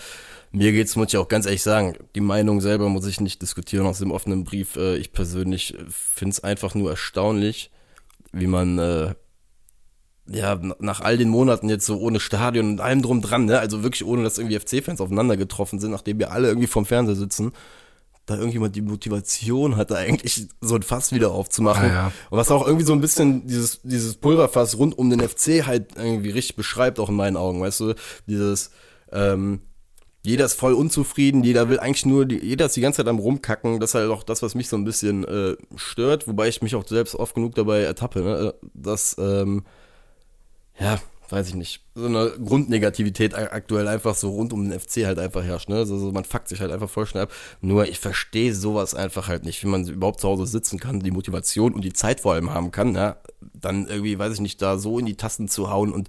[0.52, 3.86] Mir geht's, muss ich auch ganz ehrlich sagen, die Meinung selber muss ich nicht diskutieren
[3.86, 4.76] aus dem offenen Brief.
[4.76, 7.70] Äh, ich persönlich finde es einfach nur erstaunlich,
[8.32, 9.14] wie man äh,
[10.32, 13.58] ja, nach all den Monaten jetzt so ohne Stadion und allem drum dran, ne?
[13.58, 17.16] Also wirklich ohne, dass irgendwie FC-Fans aufeinander getroffen sind, nachdem wir alle irgendwie vorm Fernseher
[17.16, 17.52] sitzen,
[18.26, 21.90] da irgendjemand die Motivation hatte, eigentlich so ein Fass wieder aufzumachen.
[21.90, 22.12] Ah, ja.
[22.30, 25.96] Und was auch irgendwie so ein bisschen dieses, dieses Pulverfass rund um den FC halt
[25.96, 27.94] irgendwie richtig beschreibt, auch in meinen Augen, weißt du?
[28.28, 28.70] Dieses,
[29.10, 29.62] ähm,
[30.22, 33.80] jeder ist voll unzufrieden, jeder will eigentlich nur, jeder ist die ganze Zeit am rumkacken.
[33.80, 36.76] Das ist halt auch das, was mich so ein bisschen äh, stört, wobei ich mich
[36.76, 38.54] auch selbst oft genug dabei ertappe, ne?
[38.74, 39.64] dass, ähm,
[40.80, 45.18] ja, weiß ich nicht, so eine Grundnegativität aktuell einfach so rund um den FC halt
[45.18, 45.76] einfach herrscht, ne?
[45.76, 47.32] Also so, man fuckt sich halt einfach voll schnell ab.
[47.60, 51.10] Nur ich verstehe sowas einfach halt nicht, wie man überhaupt zu Hause sitzen kann, die
[51.10, 53.16] Motivation und die Zeit vor allem haben kann, ja?
[53.54, 56.08] Dann irgendwie, weiß ich nicht, da so in die Tasten zu hauen und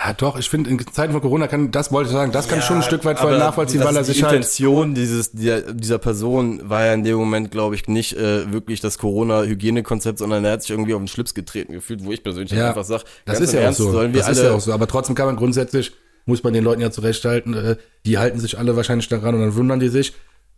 [0.00, 2.60] Ja, doch, ich finde, in Zeiten von Corona kann, das wollte ich sagen, das kann
[2.60, 4.36] ich schon ein Stück weit voll nachvollziehen, weil er sich die halt.
[4.36, 8.80] Intention dieses, dieser, dieser Person war ja in dem Moment, glaube ich, nicht äh, wirklich
[8.80, 12.52] das Corona-Hygienekonzept, sondern er hat sich irgendwie auf den Schlips getreten gefühlt, wo ich persönlich
[12.52, 13.90] Ja, einfach sage, das ist ja auch so.
[13.90, 14.72] sollen wir Das ist ja auch so.
[14.72, 15.92] Aber trotzdem kann man grundsätzlich,
[16.26, 19.56] muss man den Leuten ja zurechthalten, äh, die halten sich alle wahrscheinlich daran und dann
[19.56, 20.12] wundern die sich.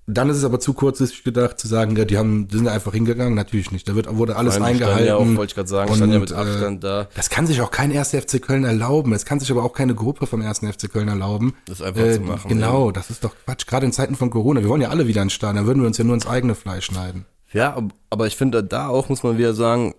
[0.07, 2.93] Dann ist es aber zu kurzsichtig gedacht, zu sagen, ja, die haben, die sind einfach
[2.93, 3.35] hingegangen.
[3.35, 3.89] Natürlich nicht.
[3.89, 5.07] Da wird, wurde alles die eingehalten.
[5.07, 7.09] Ja auch, wollte ich gerade sagen, stand ja Und, mit Abstand da.
[7.15, 8.11] Das kann sich auch kein 1.
[8.11, 9.13] FC Köln erlauben.
[9.13, 10.61] Es kann sich aber auch keine Gruppe vom 1.
[10.61, 11.55] FC Köln erlauben.
[11.67, 12.49] Das einfach Äh, zu machen.
[12.49, 13.67] Genau, das ist doch Quatsch.
[13.67, 14.61] Gerade in Zeiten von Corona.
[14.63, 15.65] Wir wollen ja alle wieder ins Stadion.
[15.65, 17.27] Da würden wir uns ja nur ins eigene Fleisch schneiden.
[17.53, 19.95] Ja, ab- aber ich finde, da auch muss man wieder sagen,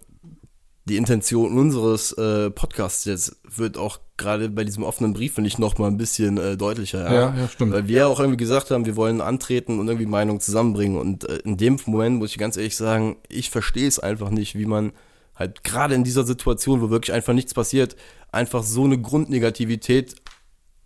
[0.92, 5.58] die Intention unseres äh, Podcasts jetzt wird auch gerade bei diesem offenen Brief, finde ich,
[5.58, 7.12] noch mal ein bisschen äh, deutlicher.
[7.12, 7.72] Ja, ja, stimmt.
[7.72, 10.98] Weil wir ja auch irgendwie gesagt haben, wir wollen antreten und irgendwie Meinungen zusammenbringen.
[10.98, 14.56] Und äh, in dem Moment muss ich ganz ehrlich sagen, ich verstehe es einfach nicht,
[14.56, 14.92] wie man
[15.34, 17.96] halt gerade in dieser Situation, wo wirklich einfach nichts passiert,
[18.34, 20.16] einfach so eine Grundnegativität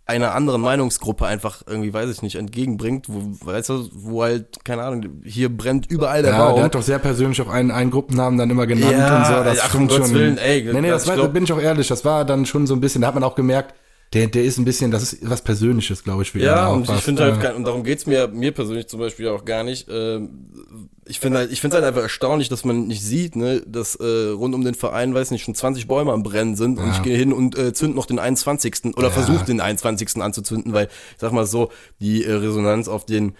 [0.08, 4.82] einer anderen Meinungsgruppe einfach irgendwie, weiß ich nicht, entgegenbringt, wo, weißt du, wo halt, keine
[4.84, 6.54] Ahnung, hier brennt überall der Ja, Baum.
[6.54, 9.42] der hat doch sehr persönlich auch einen, einen Gruppennamen dann immer genannt Ja, und so.
[9.44, 10.14] Das ach, stimmt schon.
[10.14, 11.88] Willen, ey, nee, nee, das- war, glaub- bin ich auch ehrlich.
[11.88, 13.74] Das war dann schon so ein bisschen, da hat man auch gemerkt,
[14.12, 16.88] der, der ist ein bisschen, das ist was Persönliches, glaube ich, für ihn Ja, und
[16.88, 19.64] ich finde halt, äh, kein- und darum geht's mir, mir persönlich zum Beispiel auch gar
[19.64, 19.88] nicht.
[19.90, 23.94] ähm, Ich finde halt, ich finde halt einfach erstaunlich, dass man nicht sieht, ne, dass
[23.96, 26.92] äh, rund um den Verein, weiß nicht, schon 20 Bäume am Brennen sind und Ja.
[26.94, 28.96] ich gehe hin und äh, zünd noch den 21.
[28.96, 29.12] oder Ja.
[29.12, 30.20] versuche den 21.
[30.20, 33.36] anzuzünden, weil, ich sag mal so, die äh, Resonanz auf den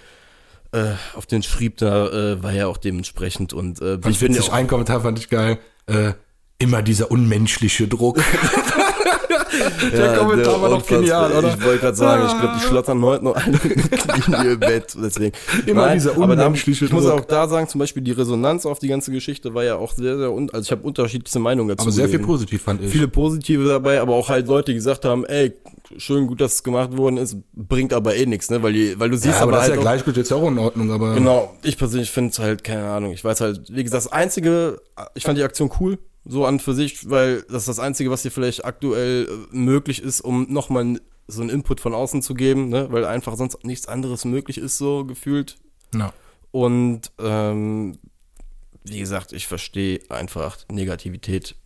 [0.73, 4.53] äh, auf den Schrieb da äh, war ja auch dementsprechend und äh, ich finde auch-
[4.53, 5.59] ein Kommentar fand ich geil.
[5.87, 6.13] Äh,
[6.59, 8.19] immer dieser unmenschliche Druck.
[9.93, 11.49] der Kommentar war doch genial, oder?
[11.49, 14.97] Ich wollte gerade sagen, ich glaube, die schlottern heute noch alle in ihr Bett.
[15.03, 15.37] Deswegen.
[15.67, 18.79] Immer dieser aber da, unmenschliche Ich muss auch da sagen, zum Beispiel die Resonanz auf
[18.79, 21.83] die ganze Geschichte war ja auch sehr, sehr, un also ich habe unterschiedliche Meinungen dazu.
[21.83, 22.27] Aber sehr viel gesehen.
[22.27, 22.91] positiv fand ich.
[22.91, 25.53] Viele positive dabei, aber auch halt Leute, die gesagt haben, ey,
[25.97, 28.63] schön gut, dass es gemacht worden ist, bringt aber eh nichts, ne?
[28.63, 30.17] Weil, die, weil du siehst ja, aber aber, das ist halt ja auch, gleich gut
[30.17, 33.41] jetzt auch in Ordnung, aber Genau, ich persönlich finde es halt, keine Ahnung, ich weiß
[33.41, 34.81] halt, wie gesagt, das Einzige,
[35.15, 38.23] ich fand die Aktion cool, so an für sich, weil das ist das Einzige, was
[38.23, 42.69] hier vielleicht aktuell äh, möglich ist, um nochmal so einen Input von außen zu geben,
[42.69, 42.89] ne?
[42.91, 45.57] weil einfach sonst nichts anderes möglich ist, so gefühlt.
[45.95, 46.13] Ja.
[46.51, 47.99] Und ähm,
[48.85, 51.57] wie gesagt, ich verstehe einfach Negativität,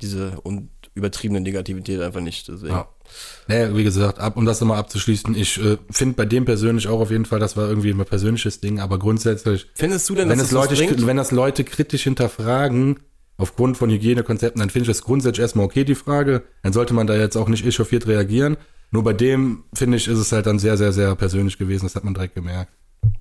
[0.00, 2.48] diese und übertriebene Negativität einfach nicht.
[2.48, 2.74] Deswegen.
[2.74, 2.88] Ja.
[3.46, 7.00] Naja, wie gesagt, ab, um das nochmal abzuschließen, ich äh, finde bei dem persönlich auch
[7.00, 10.38] auf jeden Fall, das war irgendwie ein persönliches Ding, aber grundsätzlich, Findest du denn, wenn
[10.38, 11.06] dass es, das Leute, bringt?
[11.06, 13.00] wenn das Leute kritisch hinterfragen,
[13.38, 16.42] aufgrund von Hygienekonzepten, dann finde ich das grundsätzlich erstmal okay, die Frage.
[16.62, 18.56] Dann sollte man da jetzt auch nicht echauffiert reagieren.
[18.90, 21.86] Nur bei dem, finde ich, ist es halt dann sehr, sehr, sehr persönlich gewesen.
[21.86, 22.72] Das hat man direkt gemerkt.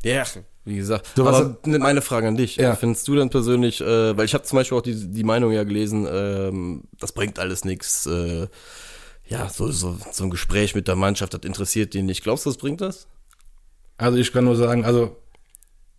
[0.03, 0.23] Ja,
[0.65, 1.11] wie gesagt.
[1.15, 2.55] So, was- aber ne, meine Frage an dich.
[2.55, 2.75] Ja.
[2.75, 5.63] Findest du denn persönlich, äh, weil ich habe zum Beispiel auch die, die Meinung ja
[5.63, 8.05] gelesen, ähm, das bringt alles nichts.
[8.07, 8.47] Äh,
[9.27, 12.23] ja, so, so, so ein Gespräch mit der Mannschaft, das interessiert die nicht.
[12.23, 13.07] Glaubst du, das bringt das?
[13.97, 15.17] Also ich kann nur sagen, also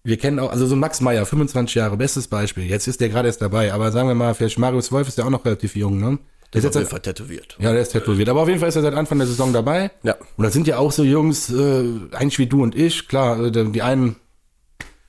[0.08, 2.64] wir kennen auch, also so Max Meyer, 25 Jahre, bestes Beispiel.
[2.64, 5.24] Jetzt ist der gerade erst dabei, aber sagen wir mal, vielleicht Marius Wolf ist ja
[5.24, 6.18] auch noch relativ jung, ne?
[6.54, 7.58] Der ist jetzt Fall tätowiert.
[7.60, 8.30] ja, der ist tätowiert.
[8.30, 9.90] Aber auf jeden Fall ist er seit Anfang der Saison dabei.
[10.02, 10.16] Ja.
[10.38, 13.06] Und das sind ja auch so Jungs, äh, eigentlich wie du und ich.
[13.06, 14.16] Klar, äh, die einen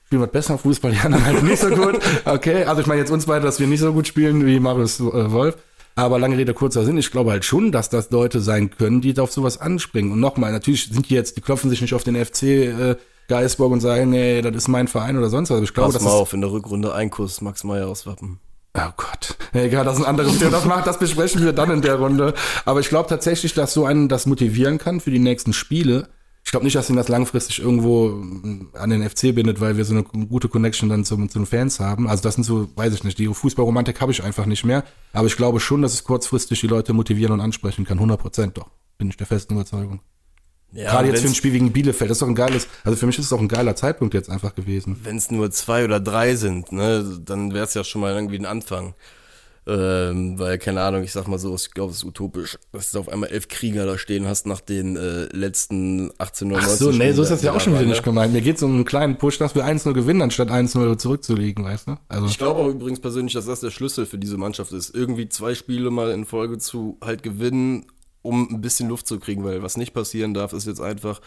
[0.04, 1.98] spielen was besser Fußball, die anderen halt nicht so gut.
[2.26, 5.00] Okay, also ich meine jetzt uns beide, dass wir nicht so gut spielen wie Marius
[5.00, 5.56] äh, Wolf.
[5.94, 9.18] Aber lange Rede, kurzer Sinn, ich glaube halt schon, dass das Leute sein können, die
[9.18, 10.12] auf sowas anspringen.
[10.12, 12.96] Und nochmal, natürlich sind die jetzt, die klopfen sich nicht auf den FC äh,
[13.30, 15.62] Geisburg und sagen, nee, das ist mein Verein oder sonst was.
[15.62, 18.04] Ich glaube, Pass das mal ist, auf, in der Rückrunde ein Kuss Max Meyer aus
[18.04, 18.40] Wappen.
[18.74, 19.36] Oh Gott.
[19.52, 20.50] Egal, das ist ein anderes Thema.
[20.50, 22.34] Das macht, das besprechen wir dann in der Runde.
[22.64, 26.08] Aber ich glaube tatsächlich, dass so einen das motivieren kann für die nächsten Spiele.
[26.44, 28.22] Ich glaube nicht, dass ihn das langfristig irgendwo
[28.74, 32.08] an den FC bindet, weil wir so eine gute Connection dann zu den Fans haben.
[32.08, 34.84] Also das sind so, weiß ich nicht, die Fußballromantik habe ich einfach nicht mehr.
[35.12, 37.98] Aber ich glaube schon, dass es kurzfristig die Leute motivieren und ansprechen kann.
[37.98, 38.70] 100 Prozent doch.
[38.98, 40.00] Bin ich der festen Überzeugung.
[40.72, 42.10] Ja, Gerade jetzt für ein Spiel gegen Bielefeld.
[42.10, 44.30] Das ist doch ein geiles, also für mich ist es doch ein geiler Zeitpunkt jetzt
[44.30, 45.00] einfach gewesen.
[45.02, 48.38] wenn es nur zwei oder drei sind, ne, dann wäre es ja schon mal irgendwie
[48.38, 48.94] ein Anfang.
[49.66, 52.98] Ähm, weil, keine Ahnung, ich sag mal so, ich glaube, es ist utopisch, dass du
[52.98, 56.78] auf einmal elf Krieger da stehen hast nach den äh, letzten 18 oder Ach 19
[56.78, 58.32] so, nee, so ist das ja auch schon wieder nicht gemeint.
[58.32, 61.88] Mir geht es um einen kleinen Push, dass wir 1-0 gewinnen, anstatt 1-0 zurückzuliegen, weißt
[61.88, 61.96] du?
[62.08, 65.28] Also, Ich glaube auch übrigens persönlich, dass das der Schlüssel für diese Mannschaft ist, irgendwie
[65.28, 67.84] zwei Spiele mal in Folge zu halt gewinnen,
[68.22, 71.20] um ein bisschen Luft zu kriegen, weil was nicht passieren darf, ist jetzt einfach,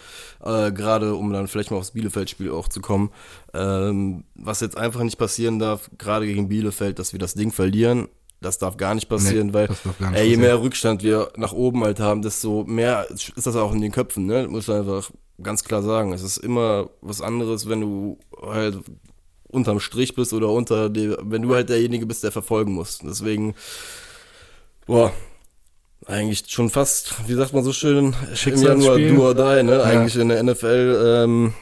[0.43, 3.11] äh, gerade um dann vielleicht mal aufs Bielefeld-Spiel auch zu kommen,
[3.53, 8.09] ähm, was jetzt einfach nicht passieren darf, gerade gegen Bielefeld, dass wir das Ding verlieren,
[8.41, 11.83] das darf gar nicht passieren, Nee, weil nicht ey, je mehr Rückstand wir nach oben
[11.83, 14.47] halt haben, desto mehr ist das auch in den Köpfen, ne?
[14.47, 15.09] Muss man einfach
[15.41, 16.13] ganz klar sagen.
[16.13, 18.79] Es ist immer was anderes, wenn du halt
[19.47, 22.99] unterm Strich bist oder unter dem, wenn du halt derjenige bist, der verfolgen muss.
[22.99, 23.55] Deswegen,
[24.85, 25.13] boah,
[26.07, 29.83] eigentlich schon fast, wie sagt man so schön, im Januar do or die, ne?
[29.83, 31.53] Eigentlich in der NFL, ähm,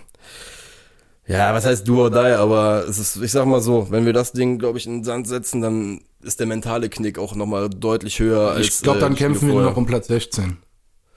[1.27, 4.13] ja, was heißt do or die, aber es ist, ich sag mal so, wenn wir
[4.13, 7.69] das Ding, glaube ich, in den Sand setzen, dann ist der mentale Knick auch nochmal
[7.69, 10.57] deutlich höher als ich glaube, dann äh, kämpfen wir nur noch um Platz 16.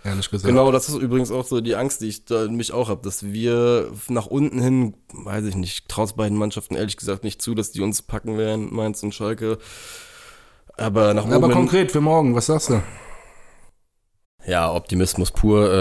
[0.05, 0.49] ehrlich gesagt.
[0.49, 3.03] Genau, das ist übrigens auch so die Angst, die ich da in mich auch habe,
[3.03, 7.55] dass wir nach unten hin, weiß ich nicht, traut beiden Mannschaften ehrlich gesagt nicht zu,
[7.55, 9.59] dass die uns packen werden, Mainz und Schalke.
[10.77, 12.83] Aber nach oben Aber konkret für morgen, was sagst du?
[14.47, 15.73] Ja, Optimismus pur,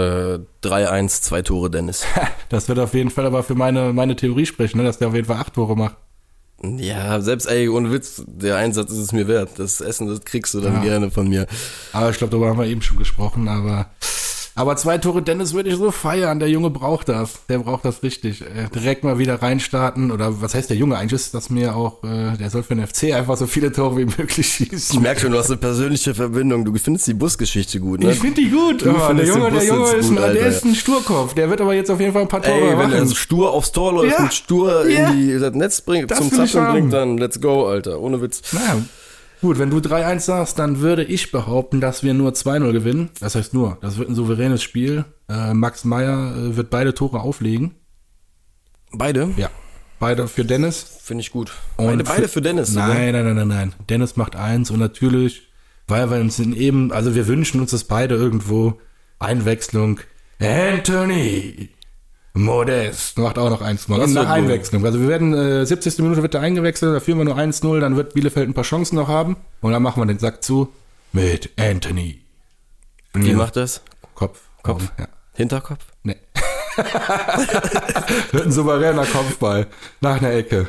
[0.62, 2.04] äh, 3-1, zwei Tore Dennis.
[2.48, 4.84] Das wird auf jeden Fall aber für meine, meine Theorie sprechen, ne?
[4.84, 5.96] dass der auf jeden Fall acht Tore macht.
[6.62, 9.50] ja, selbst, ey, ohne Witz, der Einsatz ist es mir wert.
[9.58, 10.82] Das Essen, das kriegst du dann Ja.
[10.82, 11.46] gerne von mir.
[11.92, 13.90] Aber ich glaube, darüber haben wir eben schon gesprochen, aber.
[14.56, 16.38] Aber zwei Tore Dennis würde ich so feiern.
[16.38, 17.40] Der Junge braucht das.
[17.48, 18.40] Der braucht das richtig.
[18.42, 20.12] Äh, direkt mal wieder reinstarten.
[20.12, 20.96] Oder was heißt der Junge?
[20.96, 23.96] Eigentlich ist das mir auch, äh, der soll für den FC einfach so viele Tore
[23.96, 25.02] wie möglich Ich schießen.
[25.02, 26.64] merke schon, du hast eine persönliche Verbindung.
[26.64, 28.12] Du findest die Busgeschichte gut, ne?
[28.12, 28.84] Ich finde die gut.
[28.84, 31.34] Du aber der Junge, der Junge ist, gut, ein, der ist ein Sturkopf.
[31.34, 33.72] Der wird aber jetzt auf jeden Fall ein paar Tore Ey, wenn er stur aufs
[33.72, 34.22] Tor läuft Ja.
[34.24, 35.10] und stur Ja.
[35.10, 37.98] in die, das Netz bringt, Das zum ich Zappeln bringt, dann let's go, Alter.
[38.00, 38.40] Ohne Witz.
[38.52, 38.76] Naja,
[39.44, 43.10] gut, wenn du 3-1 sagst, dann würde ich behaupten, dass wir nur 2-0 gewinnen.
[43.20, 45.04] Das heißt nur, das wird ein souveränes Spiel.
[45.28, 47.74] Äh, Max Meyer äh, wird beide Tore auflegen.
[48.90, 49.28] Beide?
[49.36, 49.50] Ja.
[50.00, 50.82] Beide für Dennis.
[51.02, 51.52] Finde ich gut.
[51.76, 52.72] Und beide, beide für Dennis.
[52.72, 53.72] Nein, nein, nein, nein, nein.
[53.90, 55.42] Dennis macht eins und natürlich,
[55.88, 58.80] weil wir uns eben, also wir wünschen uns das beide irgendwo.
[59.18, 60.00] Einwechslung.
[60.40, 61.68] Anthony
[62.36, 63.98] Modest macht auch noch eins mal.
[64.00, 64.28] Das Nach.
[64.28, 64.84] Einwechslung.
[64.84, 65.98] Also wir werden, äh, 70.
[66.02, 68.96] Minute wird er eingewechselt, da führen wir nur 1-0, dann wird Bielefeld ein paar Chancen
[68.96, 70.72] noch haben und dann machen wir den Sack zu
[71.12, 72.22] mit Anthony.
[73.12, 73.36] Wie Ja.
[73.36, 73.82] macht das?
[74.16, 74.40] Kopf.
[74.64, 74.90] Kopf?
[74.98, 75.06] Ja.
[75.34, 75.84] Hinterkopf?
[76.02, 76.16] Nee.
[78.32, 79.68] wird ein souveräner Kopfball
[80.00, 80.68] nach einer Ecke.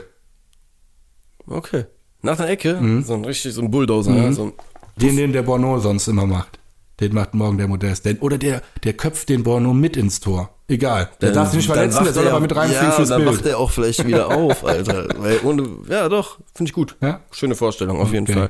[1.47, 1.85] Okay.
[2.21, 2.75] Nach der Ecke?
[2.79, 3.03] Mhm.
[3.03, 4.13] So ein richtig, so ein Bulldozer.
[4.15, 4.53] Ja, so ein,
[4.97, 6.59] Den, den der Borneau sonst immer macht.
[6.99, 8.05] Den macht morgen der Modest.
[8.05, 10.51] Den, oder der, der köpft den Borneau mit ins Tor.
[10.67, 11.09] Egal.
[11.21, 13.23] Der darf sich nicht dann verletzen, der soll er- aber mit reinfliegen ja, fürs dann
[13.23, 13.35] Bild.
[13.37, 15.07] wacht er auch vielleicht wieder auf, Alter.
[15.43, 16.95] Ohne, ja, doch, finde ich gut.
[17.01, 17.19] Ja?
[17.31, 18.33] Schöne Vorstellung, auf jeden Okay.
[18.33, 18.49] Fall.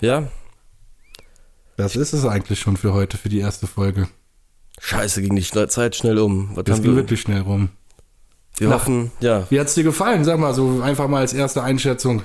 [0.00, 0.24] Ja,
[1.76, 4.08] Das ist es eigentlich schon für heute, für die erste Folge.
[4.80, 6.50] scheiße, ging die Zeit schnell um.
[6.56, 6.96] Was Das ging wir?
[6.96, 7.68] wirklich schnell rum.
[8.56, 9.46] Wir hoffen, ja.
[9.50, 10.24] Wie hat's dir gefallen?
[10.24, 12.22] Sag mal so einfach mal als erste Einschätzung.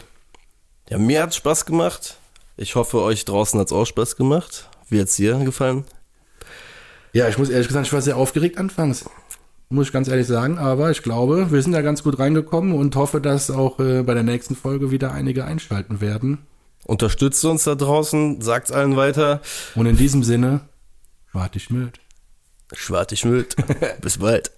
[0.89, 2.17] Ja, mir hat's Spaß gemacht.
[2.57, 4.70] Ich hoffe, euch draußen hat's auch Spaß gemacht.
[4.89, 5.85] Wie hat's dir gefallen?
[7.13, 9.05] Ja, ich muss ehrlich gesagt, ich war sehr aufgeregt anfangs.
[9.69, 12.95] Muss ich ganz ehrlich sagen, aber ich glaube, wir sind da ganz gut reingekommen und
[12.95, 16.39] hoffe, dass auch äh, bei der nächsten Folge wieder einige einschalten werden.
[16.85, 19.41] Unterstützt uns da draußen, sagt's allen weiter.
[19.75, 20.61] Und in diesem Sinne,
[21.33, 21.99] warte ich mit.
[22.73, 23.45] Schwartig Müll.
[24.01, 24.51] Bis bald.